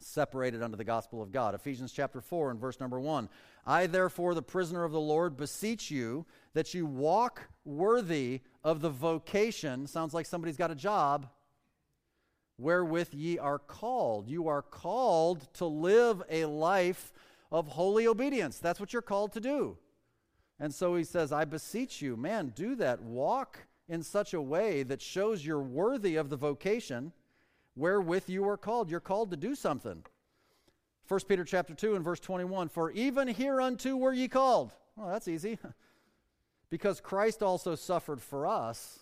[0.00, 1.54] separated unto the gospel of God.
[1.54, 3.28] Ephesians chapter 4 and verse number 1.
[3.66, 8.90] I, therefore, the prisoner of the Lord, beseech you that you walk worthy of the
[8.90, 11.28] vocation, sounds like somebody's got a job,
[12.58, 14.28] wherewith ye are called.
[14.28, 17.12] You are called to live a life
[17.50, 18.58] of holy obedience.
[18.58, 19.76] That's what you're called to do.
[20.60, 23.00] And so he says, I beseech you, man, do that.
[23.00, 27.12] Walk in such a way that shows you're worthy of the vocation
[27.78, 28.90] wherewith you are called.
[28.90, 30.04] You're called to do something.
[31.06, 34.74] 1 Peter chapter 2 and verse 21 For even hereunto were ye called.
[34.96, 35.58] Well, that's easy.
[36.70, 38.98] because Christ also suffered for us,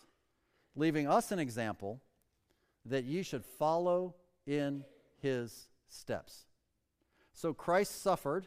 [0.77, 2.01] leaving us an example
[2.85, 4.15] that ye should follow
[4.47, 4.85] in
[5.21, 6.45] his steps.
[7.33, 8.47] So Christ suffered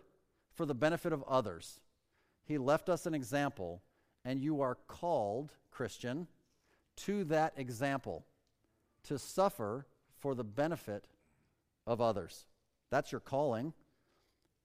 [0.53, 1.81] for the benefit of others.
[2.45, 3.81] He left us an example,
[4.23, 6.27] and you are called, Christian,
[6.97, 8.25] to that example
[9.03, 9.85] to suffer
[10.19, 11.05] for the benefit
[11.87, 12.45] of others.
[12.89, 13.73] That's your calling.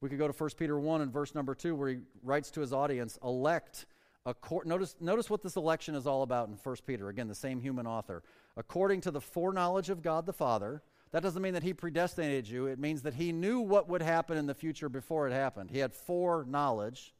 [0.01, 2.61] We could go to 1 Peter 1 and verse number 2 where he writes to
[2.61, 3.87] his audience, elect
[4.27, 7.09] Acor- notice, notice what this election is all about in 1 Peter.
[7.09, 8.23] Again, the same human author.
[8.57, 10.83] According to the foreknowledge of God the Father,
[11.13, 12.67] that doesn't mean that he predestinated you.
[12.67, 15.71] It means that he knew what would happen in the future before it happened.
[15.71, 17.15] He had foreknowledge.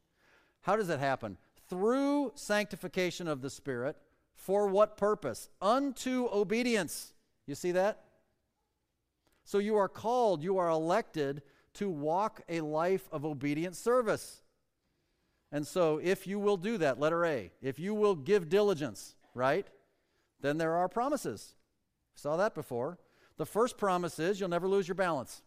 [0.61, 1.37] How does it happen?
[1.69, 3.97] Through sanctification of the Spirit.
[4.33, 5.47] For what purpose?
[5.61, 7.13] Unto obedience.
[7.45, 8.04] You see that?
[9.45, 11.43] So you are called, you are elected
[11.75, 14.41] to walk a life of obedient service.
[15.51, 19.67] And so if you will do that, letter A, if you will give diligence, right,
[20.41, 21.55] then there are promises.
[22.15, 22.97] Saw that before.
[23.37, 25.43] The first promise is you'll never lose your balance.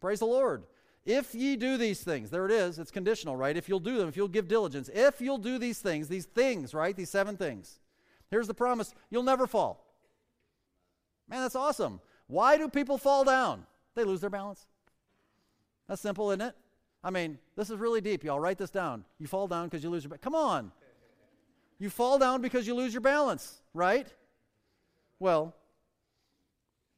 [0.00, 0.64] Praise the Lord.
[1.06, 3.56] If ye do these things, there it is, it's conditional, right?
[3.56, 6.74] If you'll do them, if you'll give diligence, if you'll do these things, these things,
[6.74, 6.96] right?
[6.96, 7.78] These seven things.
[8.30, 9.86] Here's the promise you'll never fall.
[11.28, 12.00] Man, that's awesome.
[12.28, 13.66] Why do people fall down?
[13.94, 14.66] They lose their balance.
[15.88, 16.54] That's simple, isn't it?
[17.04, 18.40] I mean, this is really deep, y'all.
[18.40, 19.04] Write this down.
[19.18, 20.24] You fall down because you lose your balance.
[20.24, 20.72] Come on.
[21.78, 24.08] You fall down because you lose your balance, right?
[25.18, 25.54] Well,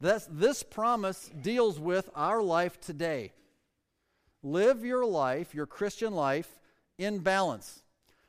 [0.00, 3.32] this, this promise deals with our life today.
[4.42, 6.48] Live your life, your Christian life,
[6.96, 7.82] in balance.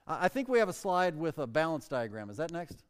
[0.07, 2.31] I think we have a slide with a balance diagram.
[2.31, 2.83] Is that next?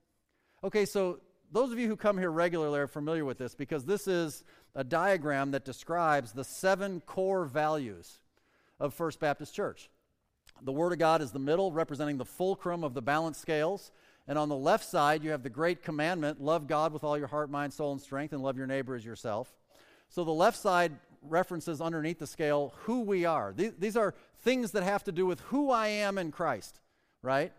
[0.64, 1.20] Okay, so
[1.52, 4.44] those of you who come here regularly are familiar with this because this is
[4.76, 8.22] a diagram that describes the seven core values
[8.80, 9.90] of First Baptist Church.
[10.62, 13.92] The Word of God is the middle, representing the fulcrum of the balance scales.
[14.28, 17.28] And on the left side, you have the great commandment love God with all your
[17.28, 19.52] heart, mind, soul, and strength, and love your neighbor as yourself.
[20.10, 20.92] So the left side
[21.22, 23.54] references underneath the scale who we are.
[23.56, 26.80] These, these are things that have to do with who I am in Christ,
[27.22, 27.52] right?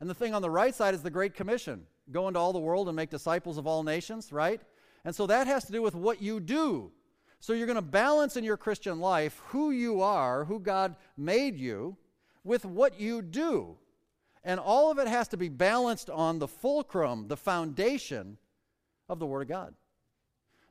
[0.00, 2.58] And the thing on the right side is the Great Commission go into all the
[2.58, 4.60] world and make disciples of all nations, right?
[5.04, 6.92] And so that has to do with what you do.
[7.40, 11.56] So you're going to balance in your Christian life who you are, who God made
[11.56, 11.96] you,
[12.42, 13.76] with what you do.
[14.44, 18.38] And all of it has to be balanced on the fulcrum, the foundation
[19.08, 19.74] of the Word of God.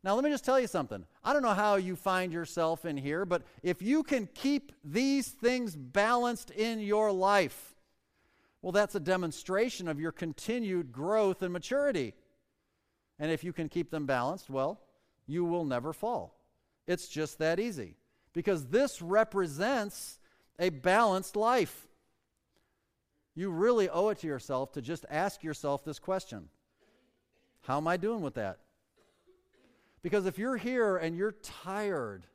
[0.04, 1.06] Now, let me just tell you something.
[1.24, 5.28] I don't know how you find yourself in here, but if you can keep these
[5.28, 7.76] things balanced in your life,
[8.62, 12.14] well, that's a demonstration of your continued growth and maturity.
[13.20, 14.82] And if you can keep them balanced, well,
[15.26, 16.40] you will never fall.
[16.88, 17.98] It's just that easy.
[18.34, 20.20] Because this represents
[20.60, 21.88] a balanced life.
[23.36, 26.50] You really owe it to yourself to just ask yourself this question
[27.62, 28.60] How am I doing with that?
[30.02, 32.26] Because if you're here and you're tired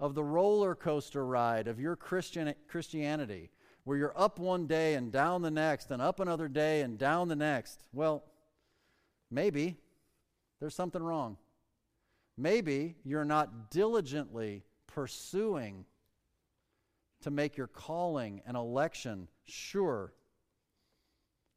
[0.00, 3.50] of the roller coaster ride of your Christian Christianity,
[3.88, 7.26] where you're up one day and down the next, and up another day and down
[7.26, 8.22] the next, well,
[9.30, 9.78] maybe
[10.60, 11.38] there's something wrong.
[12.36, 15.86] Maybe you're not diligently pursuing
[17.22, 20.12] to make your calling and election sure,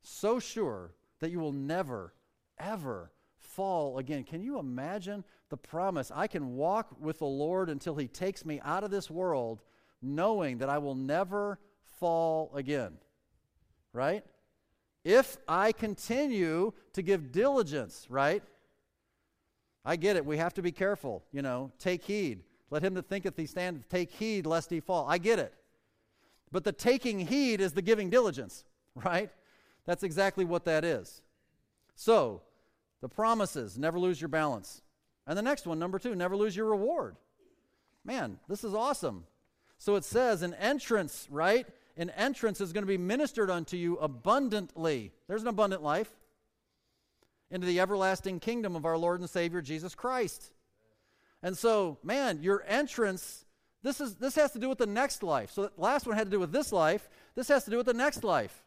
[0.01, 2.13] so sure that you will never,
[2.57, 4.23] ever fall again.
[4.23, 6.13] Can you imagine the promise?
[6.15, 9.61] I can walk with the Lord until He takes me out of this world,
[10.01, 11.59] knowing that I will never
[12.01, 12.97] fall again.
[13.93, 14.25] Right?
[15.05, 18.43] If I continue to give diligence, right?
[19.85, 20.25] I get it.
[20.25, 21.23] We have to be careful.
[21.31, 22.43] You know, take heed.
[22.69, 25.05] Let him that thinketh he standeth take heed lest he fall.
[25.07, 25.53] I get it.
[26.51, 29.29] But the taking heed is the giving diligence, right?
[29.85, 31.21] That's exactly what that is.
[31.95, 32.41] So,
[33.01, 34.81] the promises, never lose your balance.
[35.25, 37.15] And the next one, number two, never lose your reward.
[38.03, 39.25] Man, this is awesome.
[39.77, 41.65] So it says, an entrance, right?
[42.01, 45.11] An entrance is going to be ministered unto you abundantly.
[45.27, 46.09] There's an abundant life
[47.51, 50.51] into the everlasting kingdom of our Lord and Savior Jesus Christ.
[51.43, 53.45] And so, man, your entrance,
[53.83, 55.51] this is this has to do with the next life.
[55.51, 57.07] So the last one had to do with this life.
[57.35, 58.63] This has to do with the next life.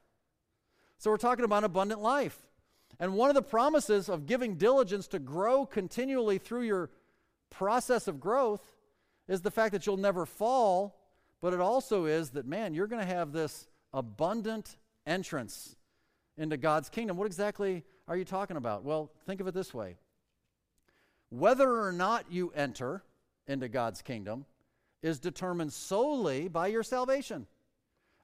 [0.98, 2.38] So we're talking about abundant life.
[3.00, 6.88] And one of the promises of giving diligence to grow continually through your
[7.50, 8.62] process of growth
[9.26, 11.00] is the fact that you'll never fall,
[11.40, 14.76] but it also is that, man, you're going to have this abundant
[15.06, 15.76] entrance
[16.36, 17.16] into God's kingdom.
[17.16, 18.84] What exactly are you talking about?
[18.84, 19.96] Well, think of it this way
[21.30, 23.02] whether or not you enter
[23.46, 24.44] into God's kingdom
[25.02, 27.46] is determined solely by your salvation.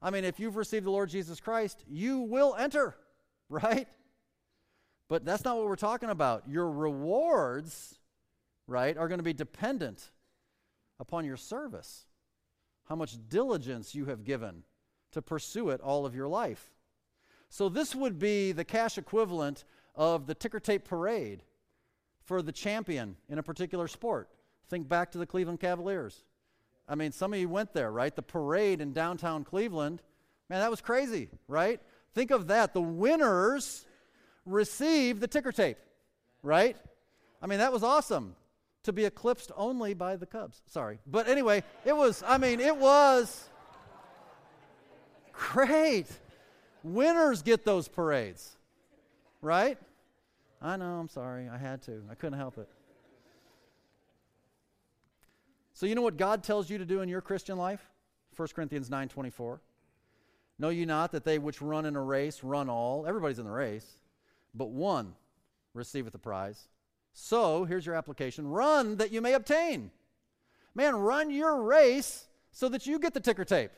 [0.00, 2.96] I mean, if you've received the Lord Jesus Christ, you will enter,
[3.48, 3.88] right?
[5.08, 6.44] But that's not what we're talking about.
[6.48, 7.98] Your rewards,
[8.66, 10.10] right, are going to be dependent
[11.00, 12.06] upon your service,
[12.90, 14.64] how much diligence you have given
[15.12, 16.72] to pursue it all of your life.
[17.48, 19.64] So, this would be the cash equivalent
[19.94, 21.44] of the ticker tape parade
[22.24, 24.28] for the champion in a particular sport.
[24.68, 26.24] Think back to the Cleveland Cavaliers.
[26.88, 28.14] I mean, some of you went there, right?
[28.14, 30.02] The parade in downtown Cleveland.
[30.48, 31.80] Man, that was crazy, right?
[32.12, 32.74] Think of that.
[32.74, 33.86] The winners
[34.44, 35.78] receive the ticker tape,
[36.42, 36.76] right?
[37.40, 38.34] I mean, that was awesome
[38.84, 40.62] to be eclipsed only by the Cubs.
[40.66, 40.98] Sorry.
[41.06, 43.48] But anyway, it was, I mean, it was
[45.32, 46.06] great.
[46.82, 48.56] Winners get those parades,
[49.42, 49.78] right?
[50.62, 51.48] I know, I'm sorry.
[51.48, 52.02] I had to.
[52.10, 52.68] I couldn't help it.
[55.74, 57.80] So you know what God tells you to do in your Christian life?
[58.36, 59.60] 1 Corinthians 9:24.
[60.58, 63.06] Know you not that they which run in a race run all?
[63.06, 64.00] Everybody's in the race
[64.54, 65.14] but one
[65.74, 66.68] receiveth the prize.
[67.12, 69.90] So, here's your application run that you may obtain.
[70.74, 73.72] Man, run your race so that you get the ticker tape,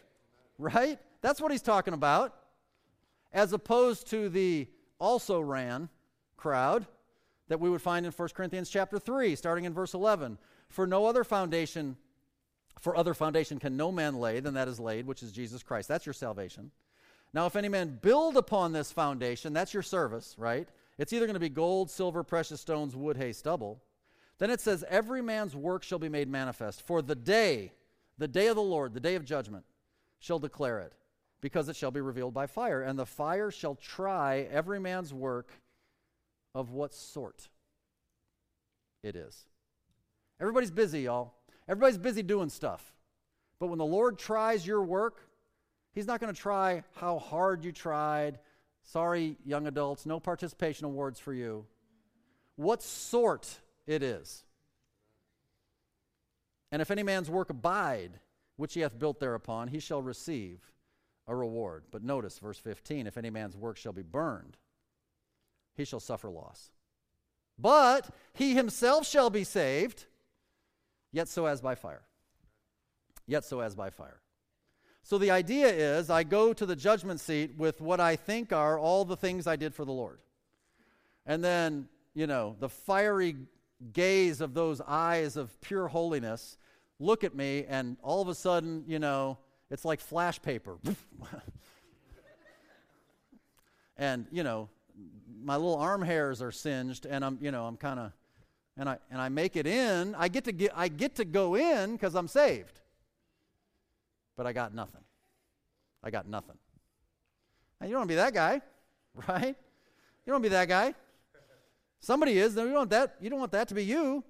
[0.58, 0.98] right?
[1.20, 2.34] That's what he's talking about.
[3.32, 4.68] As opposed to the
[4.98, 5.88] also ran
[6.36, 6.86] crowd
[7.48, 10.38] that we would find in 1 Corinthians chapter 3, starting in verse 11.
[10.68, 11.96] For no other foundation,
[12.80, 15.88] for other foundation can no man lay than that is laid, which is Jesus Christ.
[15.88, 16.70] That's your salvation.
[17.34, 20.68] Now, if any man build upon this foundation, that's your service, right?
[20.98, 23.82] It's either going to be gold, silver, precious stones, wood, hay, stubble.
[24.38, 27.72] Then it says, Every man's work shall be made manifest, for the day,
[28.18, 29.64] the day of the Lord, the day of judgment,
[30.18, 30.92] shall declare it,
[31.40, 32.82] because it shall be revealed by fire.
[32.82, 35.50] And the fire shall try every man's work
[36.54, 37.48] of what sort
[39.02, 39.46] it is.
[40.40, 41.34] Everybody's busy, y'all.
[41.68, 42.92] Everybody's busy doing stuff.
[43.58, 45.28] But when the Lord tries your work,
[45.92, 48.38] He's not going to try how hard you tried.
[48.82, 51.66] Sorry, young adults, no participation awards for you.
[52.56, 54.44] What sort it is.
[56.70, 58.20] And if any man's work abide,
[58.56, 60.72] which he hath built thereupon, he shall receive
[61.26, 61.84] a reward.
[61.90, 64.56] But notice verse 15 if any man's work shall be burned,
[65.74, 66.70] he shall suffer loss.
[67.58, 70.06] But he himself shall be saved,
[71.12, 72.02] yet so as by fire.
[73.26, 74.21] Yet so as by fire.
[75.02, 78.78] So the idea is I go to the judgment seat with what I think are
[78.78, 80.20] all the things I did for the Lord.
[81.26, 83.36] And then, you know, the fiery
[83.92, 86.56] gaze of those eyes of pure holiness
[87.00, 89.38] look at me, and all of a sudden, you know,
[89.70, 90.78] it's like flash paper.
[93.96, 94.68] and, you know,
[95.42, 98.12] my little arm hairs are singed, and I'm, you know, I'm kind of,
[98.76, 100.14] and I, and I make it in.
[100.14, 102.81] I get to, get, I get to go in because I'm saved.
[104.36, 105.02] But I got nothing.
[106.02, 106.56] I got nothing.
[107.80, 108.60] Now, you don't want to be that guy,
[109.28, 109.46] right?
[109.46, 110.94] You don't want to be that guy.
[112.00, 112.56] Somebody is.
[112.56, 113.16] You don't want that.
[113.20, 114.24] You don't want that to be you.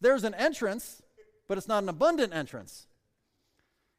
[0.00, 1.02] There's an entrance,
[1.48, 2.86] but it's not an abundant entrance.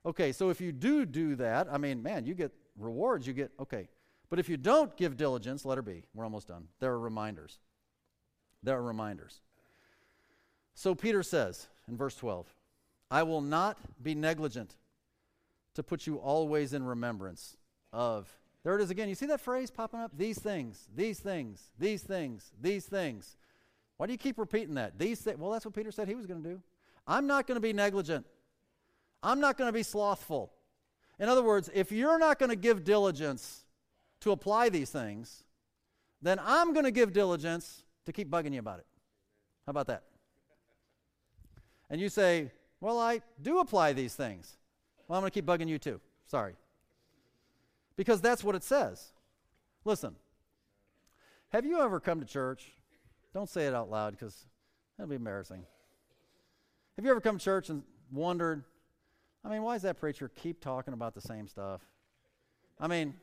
[0.05, 3.25] Okay, so if you do do that, I mean, man, you get rewards.
[3.25, 3.89] You get okay.
[4.29, 6.03] But if you don't give diligence, letter B.
[6.13, 6.67] We're almost done.
[6.79, 7.59] There are reminders.
[8.63, 9.41] There are reminders.
[10.73, 12.53] So Peter says in verse 12,
[13.09, 14.75] I will not be negligent
[15.75, 17.55] to put you always in remembrance
[17.93, 18.27] of
[18.65, 19.07] there it is again.
[19.07, 20.11] You see that phrase popping up?
[20.17, 23.37] These things, these things, these things, these things.
[23.97, 24.97] Why do you keep repeating that?
[24.97, 25.37] These things.
[25.37, 26.61] Well, that's what Peter said he was going to do.
[27.05, 28.25] I'm not going to be negligent.
[29.21, 30.51] I'm not going to be slothful.
[31.19, 33.65] In other words, if you're not going to give diligence
[34.21, 35.43] to apply these things,
[36.23, 38.87] then I'm going to give diligence to keep bugging you about it.
[39.67, 40.03] How about that?
[41.91, 42.51] And you say,
[42.81, 44.57] Well, I do apply these things.
[45.07, 45.99] Well, I'm going to keep bugging you too.
[46.27, 46.55] Sorry
[47.97, 49.11] because that's what it says.
[49.83, 50.15] Listen,
[51.49, 52.73] have you ever come to church?
[53.33, 54.45] Don't say it out loud because
[54.97, 55.63] that'll be embarrassing.
[56.95, 58.63] Have you ever come to church and wondered,
[59.43, 61.81] I mean, why does that preacher keep talking about the same stuff?
[62.79, 63.13] I mean,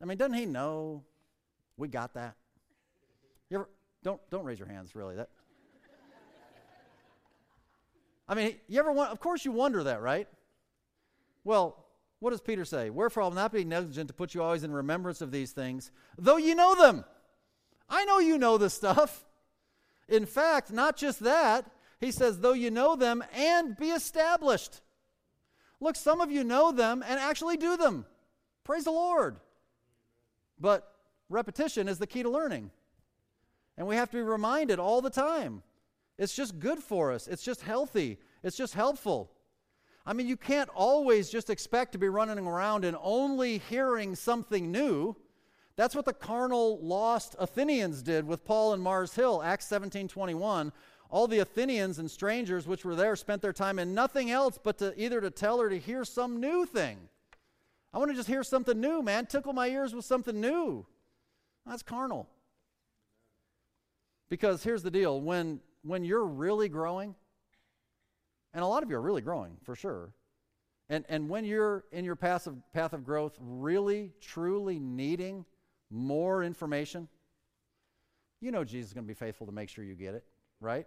[0.00, 1.02] I mean, doesn't he know
[1.76, 2.34] we got that?
[3.50, 3.68] You ever
[4.02, 5.16] don't don't raise your hands really.
[5.16, 5.28] That
[8.28, 10.28] I mean, you ever want of course you wonder that, right?
[11.44, 11.84] Well,
[12.20, 12.90] what does Peter say?
[12.90, 16.36] Wherefore I'll not be negligent to put you always in remembrance of these things, though
[16.36, 17.04] you know them.
[17.88, 19.24] I know you know the stuff.
[20.08, 21.70] In fact, not just that,
[22.00, 24.80] he says, though you know them and be established.
[25.80, 28.04] Look, some of you know them and actually do them.
[28.64, 29.36] Praise the Lord.
[30.60, 30.90] But
[31.28, 32.70] repetition is the key to learning.
[33.76, 35.62] And we have to be reminded all the time.
[36.18, 39.30] It's just good for us, it's just healthy, it's just helpful.
[40.08, 44.72] I mean, you can't always just expect to be running around and only hearing something
[44.72, 45.14] new.
[45.76, 50.72] That's what the carnal lost Athenians did with Paul and Mars Hill, Acts 17 21.
[51.10, 54.78] All the Athenians and strangers which were there spent their time in nothing else but
[54.78, 56.96] to either to tell or to hear some new thing.
[57.92, 59.26] I want to just hear something new, man.
[59.26, 60.86] Tickle my ears with something new.
[61.66, 62.26] That's carnal.
[64.30, 67.14] Because here's the deal when, when you're really growing,
[68.54, 70.12] and a lot of you are really growing, for sure.
[70.88, 75.44] And, and when you're in your path of, path of growth, really, truly needing
[75.90, 77.08] more information,
[78.40, 80.24] you know Jesus is going to be faithful to make sure you get it,
[80.60, 80.86] right?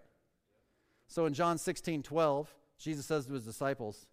[1.07, 4.07] So in John 16 12, Jesus says to his disciples,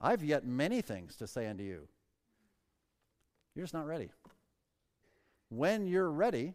[0.00, 1.88] I've yet many things to say unto you.
[3.54, 4.10] You're just not ready.
[5.48, 6.54] When you're ready,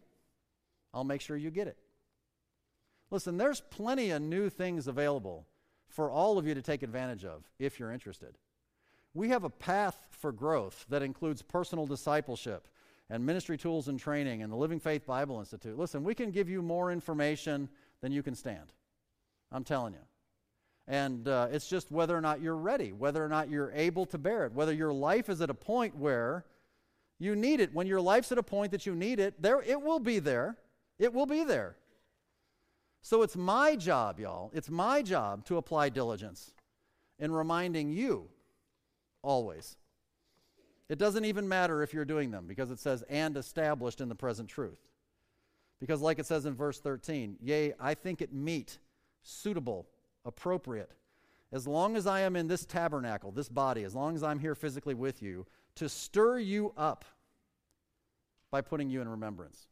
[0.94, 1.76] I'll make sure you get it.
[3.10, 5.46] Listen, there's plenty of new things available
[5.88, 8.36] for all of you to take advantage of if you're interested.
[9.14, 12.68] We have a path for growth that includes personal discipleship
[13.08, 15.78] and ministry tools and training and the Living Faith Bible Institute.
[15.78, 17.68] Listen, we can give you more information
[18.02, 18.72] than you can stand.
[19.52, 20.00] I'm telling you.
[20.88, 24.18] And uh, it's just whether or not you're ready, whether or not you're able to
[24.18, 26.44] bear it, whether your life is at a point where
[27.18, 27.74] you need it.
[27.74, 30.56] When your life's at a point that you need it, there it will be there.
[30.98, 31.76] It will be there.
[33.02, 36.52] So it's my job, y'all, it's my job to apply diligence
[37.18, 38.28] in reminding you
[39.22, 39.76] always.
[40.88, 44.14] It doesn't even matter if you're doing them because it says, and established in the
[44.14, 44.80] present truth.
[45.80, 48.78] Because, like it says in verse 13, yea, I think it meet,
[49.22, 49.86] suitable,
[50.24, 50.92] appropriate,
[51.52, 54.54] as long as I am in this tabernacle, this body, as long as I'm here
[54.54, 57.04] physically with you, to stir you up
[58.50, 59.68] by putting you in remembrance.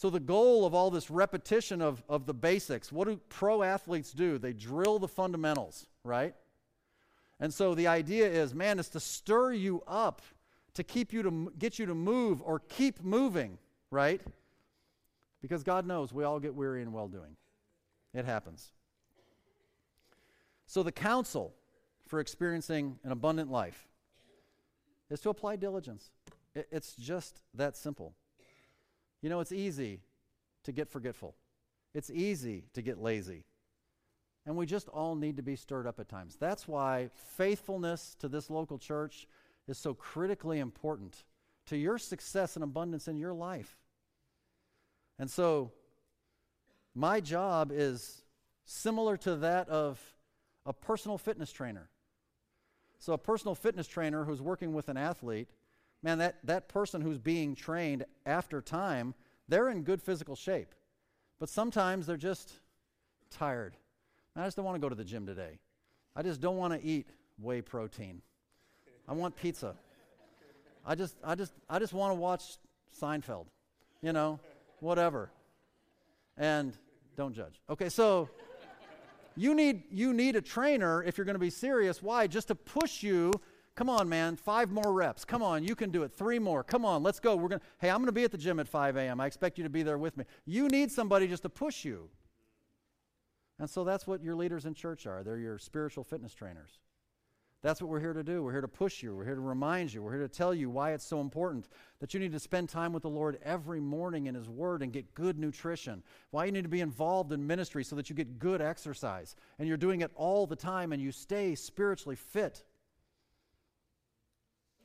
[0.00, 4.12] So, the goal of all this repetition of, of the basics, what do pro athletes
[4.12, 4.38] do?
[4.38, 6.34] They drill the fundamentals, right?
[7.38, 10.22] And so the idea is, man, is to stir you up,
[10.72, 13.58] to keep you to get you to move or keep moving,
[13.90, 14.22] right?
[15.42, 17.36] Because God knows we all get weary in well doing.
[18.14, 18.72] It happens.
[20.64, 21.54] So, the counsel
[22.08, 23.86] for experiencing an abundant life
[25.10, 26.08] is to apply diligence.
[26.54, 28.14] It's just that simple.
[29.22, 30.00] You know, it's easy
[30.64, 31.34] to get forgetful,
[31.94, 33.44] it's easy to get lazy.
[34.46, 36.36] And we just all need to be stirred up at times.
[36.40, 39.28] That's why faithfulness to this local church
[39.68, 41.24] is so critically important
[41.66, 43.76] to your success and abundance in your life.
[45.18, 45.72] And so,
[46.94, 48.22] my job is
[48.64, 50.00] similar to that of
[50.64, 51.90] a personal fitness trainer.
[52.98, 55.48] So, a personal fitness trainer who's working with an athlete,
[56.02, 59.14] man, that, that person who's being trained after time,
[59.48, 60.74] they're in good physical shape.
[61.38, 62.52] But sometimes they're just
[63.30, 63.76] tired.
[64.36, 65.58] I just don't want to go to the gym today.
[66.14, 68.22] I just don't want to eat whey protein.
[69.08, 69.74] I want pizza.
[70.86, 72.58] I just, I just, I just want to watch
[73.00, 73.46] Seinfeld,
[74.02, 74.40] you know,
[74.80, 75.30] whatever.
[76.36, 76.76] And
[77.16, 77.60] don't judge.
[77.68, 78.28] Okay, so
[79.36, 82.02] you need, you need a trainer if you're going to be serious.
[82.02, 82.26] Why?
[82.26, 83.32] Just to push you.
[83.80, 85.24] Come on, man, five more reps.
[85.24, 86.12] Come on, you can do it.
[86.12, 86.62] Three more.
[86.62, 87.34] Come on, let's go.
[87.34, 89.22] We're to, hey, I'm going to be at the gym at 5 a.m.
[89.22, 90.26] I expect you to be there with me.
[90.44, 92.10] You need somebody just to push you.
[93.58, 95.22] And so that's what your leaders in church are.
[95.22, 96.78] They're your spiritual fitness trainers.
[97.62, 98.42] That's what we're here to do.
[98.42, 99.16] We're here to push you.
[99.16, 100.02] We're here to remind you.
[100.02, 101.66] We're here to tell you why it's so important
[102.00, 104.92] that you need to spend time with the Lord every morning in His Word and
[104.92, 106.02] get good nutrition.
[106.32, 109.66] Why you need to be involved in ministry so that you get good exercise and
[109.66, 112.62] you're doing it all the time and you stay spiritually fit.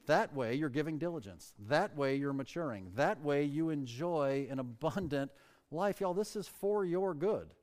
[0.07, 1.53] That way you're giving diligence.
[1.67, 2.91] That way you're maturing.
[2.95, 5.31] That way you enjoy an abundant
[5.71, 6.01] life.
[6.01, 7.53] Y'all, this is for your good.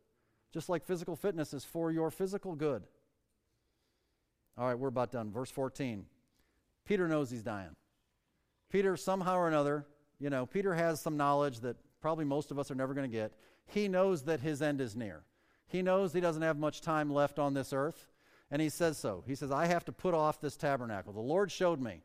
[0.53, 2.82] Just like physical fitness is for your physical good.
[4.59, 5.32] All right, we're about done.
[5.32, 6.05] Verse 14.
[6.84, 7.74] Peter knows he's dying.
[8.70, 9.86] Peter, somehow or another,
[10.18, 13.16] you know, Peter has some knowledge that probably most of us are never going to
[13.16, 13.32] get.
[13.66, 15.22] He knows that his end is near.
[15.66, 18.09] He knows he doesn't have much time left on this earth,
[18.51, 19.24] and he says so.
[19.26, 21.12] He says, I have to put off this tabernacle.
[21.12, 22.03] The Lord showed me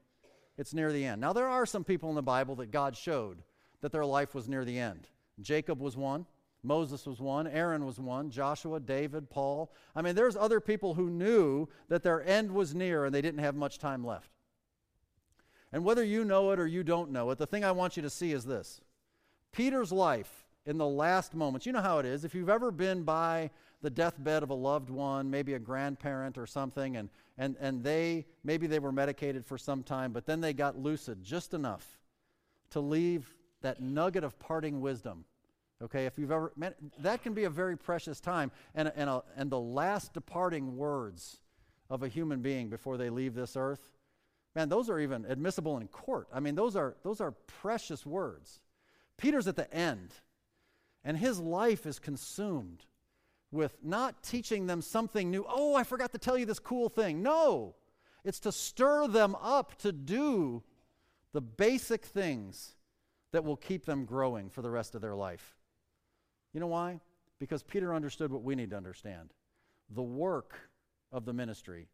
[0.58, 1.22] it's near the end.
[1.22, 3.44] Now, there are some people in the Bible that God showed
[3.82, 5.08] that their life was near the end.
[5.40, 6.26] Jacob was one.
[6.64, 9.72] Moses was one, Aaron was one, Joshua, David, Paul.
[9.96, 13.40] I mean, there's other people who knew that their end was near and they didn't
[13.40, 14.32] have much time left.
[15.72, 18.04] And whether you know it or you don't know it, the thing I want you
[18.04, 18.82] to see is this
[19.54, 21.66] Peter's life in the last moments.
[21.66, 22.26] You know how it is.
[22.26, 23.52] If you've ever been by
[23.82, 28.26] the deathbed of a loved one, maybe a grandparent or something, and, and, and they,
[28.44, 32.00] maybe they were medicated for some time, but then they got lucid just enough
[32.72, 35.26] to leave that nugget of parting wisdom
[35.82, 38.52] Okay, if you've ever, man, that can be a very precious time.
[38.74, 41.40] And, and, a, and the last departing words
[41.90, 43.92] of a human being before they leave this earth,
[44.56, 46.28] man, those are even admissible in court.
[46.34, 48.60] I mean, those are, those are precious words.
[49.18, 50.14] Peter's at the end,
[51.04, 52.86] and his life is consumed
[53.52, 55.46] with not teaching them something new.
[55.48, 57.24] Oh, I forgot to tell you this cool thing.
[57.24, 57.76] No,
[58.24, 60.64] it's to stir them up to do
[61.34, 62.76] the basic things
[63.32, 65.58] that will keep them growing for the rest of their life.
[66.54, 67.00] You know why?
[67.40, 69.34] Because Peter understood what we need to understand.
[69.90, 70.58] The work
[71.12, 71.88] of the ministry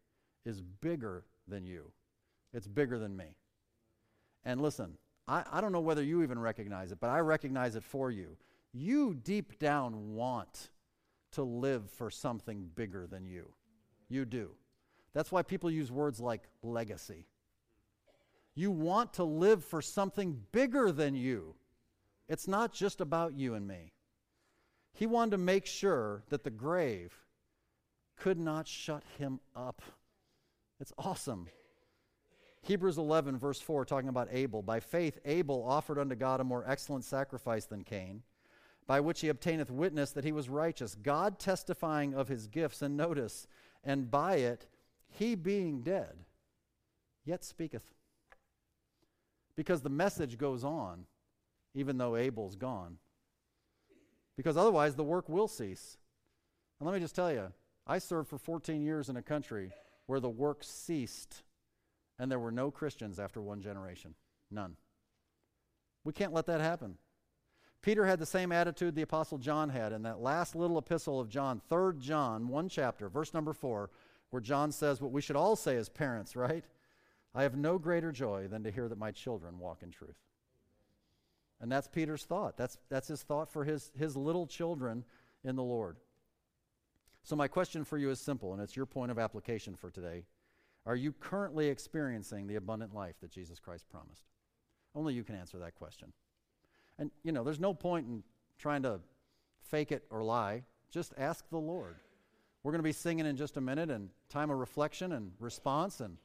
[0.44, 1.92] is bigger than you,
[2.52, 3.36] it's bigger than me.
[4.44, 4.96] And listen,
[5.26, 8.36] I, I don't know whether you even recognize it, but I recognize it for you.
[8.72, 10.70] You deep down want
[11.34, 13.52] to live for something bigger than you.
[14.08, 14.50] You do.
[15.12, 17.26] That's why people use words like legacy.
[18.54, 21.54] You want to live for something bigger than you.
[22.28, 23.92] It's not just about you and me.
[24.92, 27.12] He wanted to make sure that the grave
[28.16, 29.82] could not shut him up.
[30.80, 31.48] It's awesome.
[32.62, 34.62] Hebrews 11, verse 4, talking about Abel.
[34.62, 38.22] By faith, Abel offered unto God a more excellent sacrifice than Cain,
[38.86, 42.82] by which he obtaineth witness that he was righteous, God testifying of his gifts.
[42.82, 43.46] And notice,
[43.82, 44.66] and by it,
[45.08, 46.24] he being dead,
[47.24, 47.94] yet speaketh.
[49.56, 51.06] Because the message goes on,
[51.74, 52.98] even though Abel's gone
[54.36, 55.96] because otherwise the work will cease.
[56.78, 57.52] And let me just tell you,
[57.86, 59.70] I served for 14 years in a country
[60.06, 61.42] where the work ceased
[62.18, 64.14] and there were no Christians after one generation.
[64.50, 64.76] None.
[66.04, 66.96] We can't let that happen.
[67.84, 71.28] Peter had the same attitude the Apostle John had in that last little epistle of
[71.28, 73.90] John, 3 John, one chapter, verse number 4,
[74.30, 76.64] where John says what we should all say as parents, right?
[77.34, 80.16] I have no greater joy than to hear that my children walk in truth.
[81.60, 82.56] And that's Peter's thought.
[82.56, 85.04] That's, that's his thought for his, his little children
[85.44, 85.98] in the Lord.
[87.22, 90.24] So, my question for you is simple, and it's your point of application for today.
[90.86, 94.24] Are you currently experiencing the abundant life that Jesus Christ promised?
[94.94, 96.14] Only you can answer that question.
[96.98, 98.22] And, you know, there's no point in
[98.58, 99.00] trying to
[99.60, 100.62] fake it or lie.
[100.90, 101.96] Just ask the Lord.
[102.62, 106.00] We're going to be singing in just a minute and time of reflection and response.
[106.00, 106.16] And,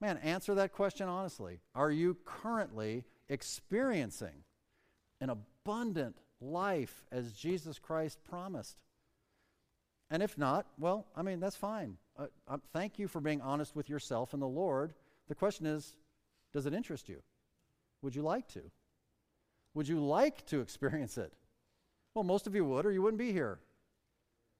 [0.00, 1.60] man, answer that question honestly.
[1.74, 4.44] Are you currently experiencing
[5.20, 8.76] an abundant life as Jesus Christ promised.
[10.10, 11.96] And if not, well, I mean, that's fine.
[12.18, 14.92] Uh, uh, thank you for being honest with yourself and the Lord.
[15.28, 15.96] The question is
[16.52, 17.22] does it interest you?
[18.02, 18.62] Would you like to?
[19.74, 21.32] Would you like to experience it?
[22.14, 23.58] Well, most of you would, or you wouldn't be here.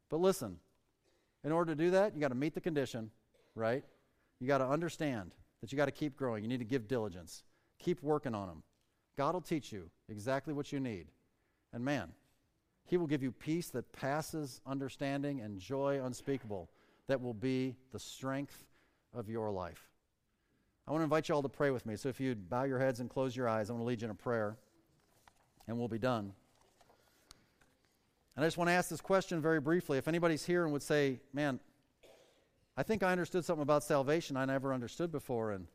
[0.09, 0.57] But listen,
[1.45, 3.11] in order to do that, you got to meet the condition,
[3.55, 3.85] right?
[4.41, 6.43] You got to understand that you got to keep growing.
[6.43, 7.45] You need to give diligence.
[7.79, 8.63] Keep working on them.
[9.17, 11.07] God will teach you exactly what you need.
[11.73, 12.09] And man,
[12.85, 16.71] He will give you peace that passes understanding and joy unspeakable
[17.09, 18.65] that will be the strength
[19.15, 19.91] of your life.
[20.87, 21.97] I want to invite you all to pray with me.
[21.97, 24.07] So if you'd bow your heads and close your eyes, I want to lead you
[24.07, 24.57] in a prayer,
[25.67, 26.33] and we'll be done.
[28.35, 29.99] And I just want to ask this question very briefly.
[29.99, 31.61] If anybody's here and would say, Man,
[32.77, 35.67] I think I understood something about salvation I never understood before, and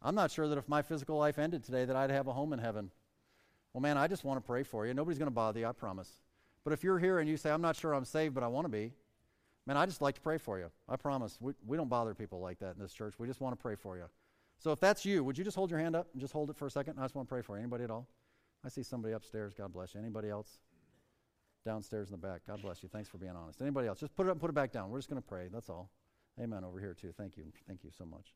[0.00, 2.52] I'm not sure that if my physical life ended today that I'd have a home
[2.52, 2.90] in heaven.
[3.72, 4.94] Well, man, I just want to pray for you.
[4.94, 6.10] Nobody's going to bother you, I promise.
[6.64, 8.64] But if you're here and you say, I'm not sure I'm saved, but I want
[8.64, 8.92] to be,
[9.66, 10.70] man, I just like to pray for you.
[10.88, 11.36] I promise.
[11.40, 13.14] We, we don't bother people like that in this church.
[13.18, 14.04] We just want to pray for you.
[14.58, 16.56] So if that's you, would you just hold your hand up and just hold it
[16.56, 16.98] for a second?
[16.98, 17.62] I just want to pray for you.
[17.62, 18.08] Anybody at all?
[18.66, 19.54] I see somebody upstairs.
[19.54, 20.00] God bless you.
[20.00, 20.58] Anybody else?
[21.64, 22.40] Downstairs in the back.
[22.48, 22.88] God bless you.
[22.88, 23.62] Thanks for being honest.
[23.62, 24.00] Anybody else?
[24.00, 24.90] Just put it up and put it back down.
[24.90, 25.48] We're just going to pray.
[25.52, 25.88] That's all.
[26.40, 27.14] Amen over here, too.
[27.16, 27.44] Thank you.
[27.68, 28.34] Thank you so much.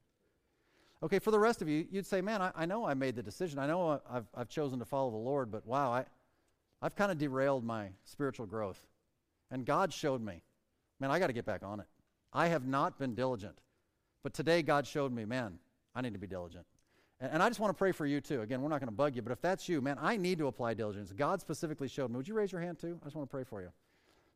[1.02, 3.22] Okay, for the rest of you, you'd say, man, I, I know I made the
[3.24, 3.58] decision.
[3.58, 6.04] I know I've, I've chosen to follow the Lord, but wow, I,
[6.80, 8.80] I've kind of derailed my spiritual growth.
[9.50, 10.42] And God showed me,
[11.00, 11.86] man, I got to get back on it.
[12.32, 13.58] I have not been diligent.
[14.22, 15.58] But today, God showed me, man,
[15.94, 16.66] I need to be diligent.
[17.20, 18.40] And, I just want to pray for you, too.
[18.40, 20.46] Again, we're not going to bug you, but if that's you, man, I need to
[20.46, 21.12] apply diligence.
[21.12, 22.16] God specifically showed me.
[22.16, 22.98] Would you raise your hand, too?
[23.02, 23.68] I just want to pray for you.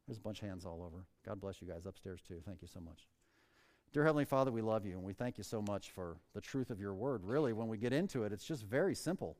[0.06, 1.04] There's a bunch of hands all over.
[1.24, 2.42] God bless you guys upstairs, too.
[2.44, 3.06] Thank you so much.
[3.94, 6.70] Dear Heavenly Father, we love you and we thank you so much for the truth
[6.70, 7.22] of your word.
[7.24, 9.36] Really, when we get into it, it's just very simple.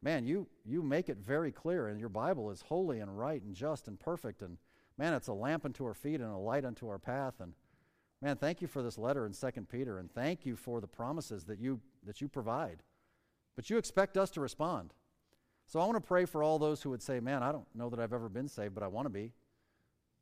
[0.00, 3.54] Man, you, you make it very clear, and your Bible is holy and right and
[3.54, 4.40] just and perfect.
[4.40, 4.56] And
[4.96, 7.34] man, it's a lamp unto our feet and a light unto our path.
[7.40, 7.52] And
[8.22, 11.44] man, thank you for this letter in 2 Peter, and thank you for the promises
[11.44, 12.82] that you, that you provide.
[13.56, 14.94] But you expect us to respond.
[15.66, 17.90] So I want to pray for all those who would say, Man, I don't know
[17.90, 19.32] that I've ever been saved, but I want to be.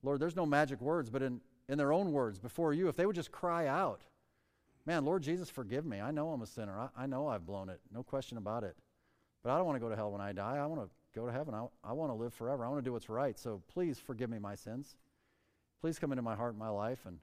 [0.02, 3.06] Lord, there's no magic words, but in, in their own words before you, if they
[3.06, 4.02] would just cry out,
[4.86, 6.00] Man, Lord Jesus, forgive me.
[6.00, 6.78] I know I'm a sinner.
[6.78, 7.80] I, I know I've blown it.
[7.92, 8.76] No question about it.
[9.42, 10.56] But I don't want to go to hell when I die.
[10.56, 11.54] I want to go to heaven.
[11.54, 12.64] I, I want to live forever.
[12.64, 13.38] I want to do what's right.
[13.38, 14.96] So please forgive me my sins.
[15.80, 17.18] Please come into my heart and my life and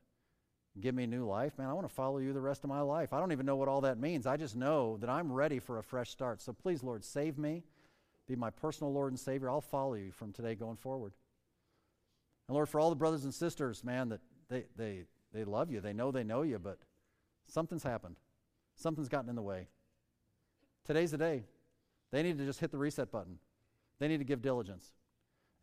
[0.82, 1.58] give me new life.
[1.58, 3.14] Man, I want to follow you the rest of my life.
[3.14, 4.26] I don't even know what all that means.
[4.28, 6.42] I just know that I'm ready for a fresh start.
[6.42, 7.64] So please, Lord, save me.
[8.28, 9.50] Be my personal Lord and Savior.
[9.50, 11.14] I'll follow you from today going forward.
[12.48, 15.04] And Lord, for all the brothers and sisters, man, that they, they,
[15.34, 15.82] they love you.
[15.82, 16.80] They know they know you, but
[17.48, 18.16] something's happened.
[18.76, 19.68] Something's gotten in the way.
[20.86, 21.44] Today's the day.
[22.12, 23.40] They need to just hit the reset button.
[24.00, 24.94] They need to give diligence.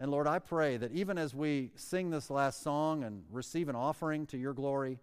[0.01, 3.77] And Lord, I pray that even as we sing this last song and receive an
[3.77, 4.99] offering to your glory,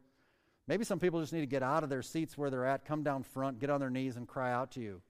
[0.68, 3.04] maybe some people just need to get out of their seats where they're at, come
[3.04, 5.02] down front, get on their knees, and cry out to you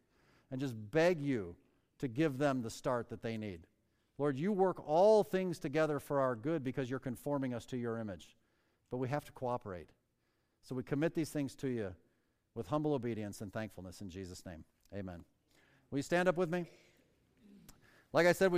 [0.51, 1.55] and just beg you
[1.99, 3.61] to give them the start that they need.
[4.17, 7.97] Lord, you work all things together for our good because you're conforming us to your
[7.97, 8.35] image
[8.91, 9.89] but we have to cooperate.
[10.61, 11.95] So we commit these things to you
[12.53, 14.65] with humble obedience and thankfulness in Jesus' name.
[14.93, 15.23] Amen.
[15.89, 16.65] Will you stand up with me?
[18.13, 18.49] Like I said, we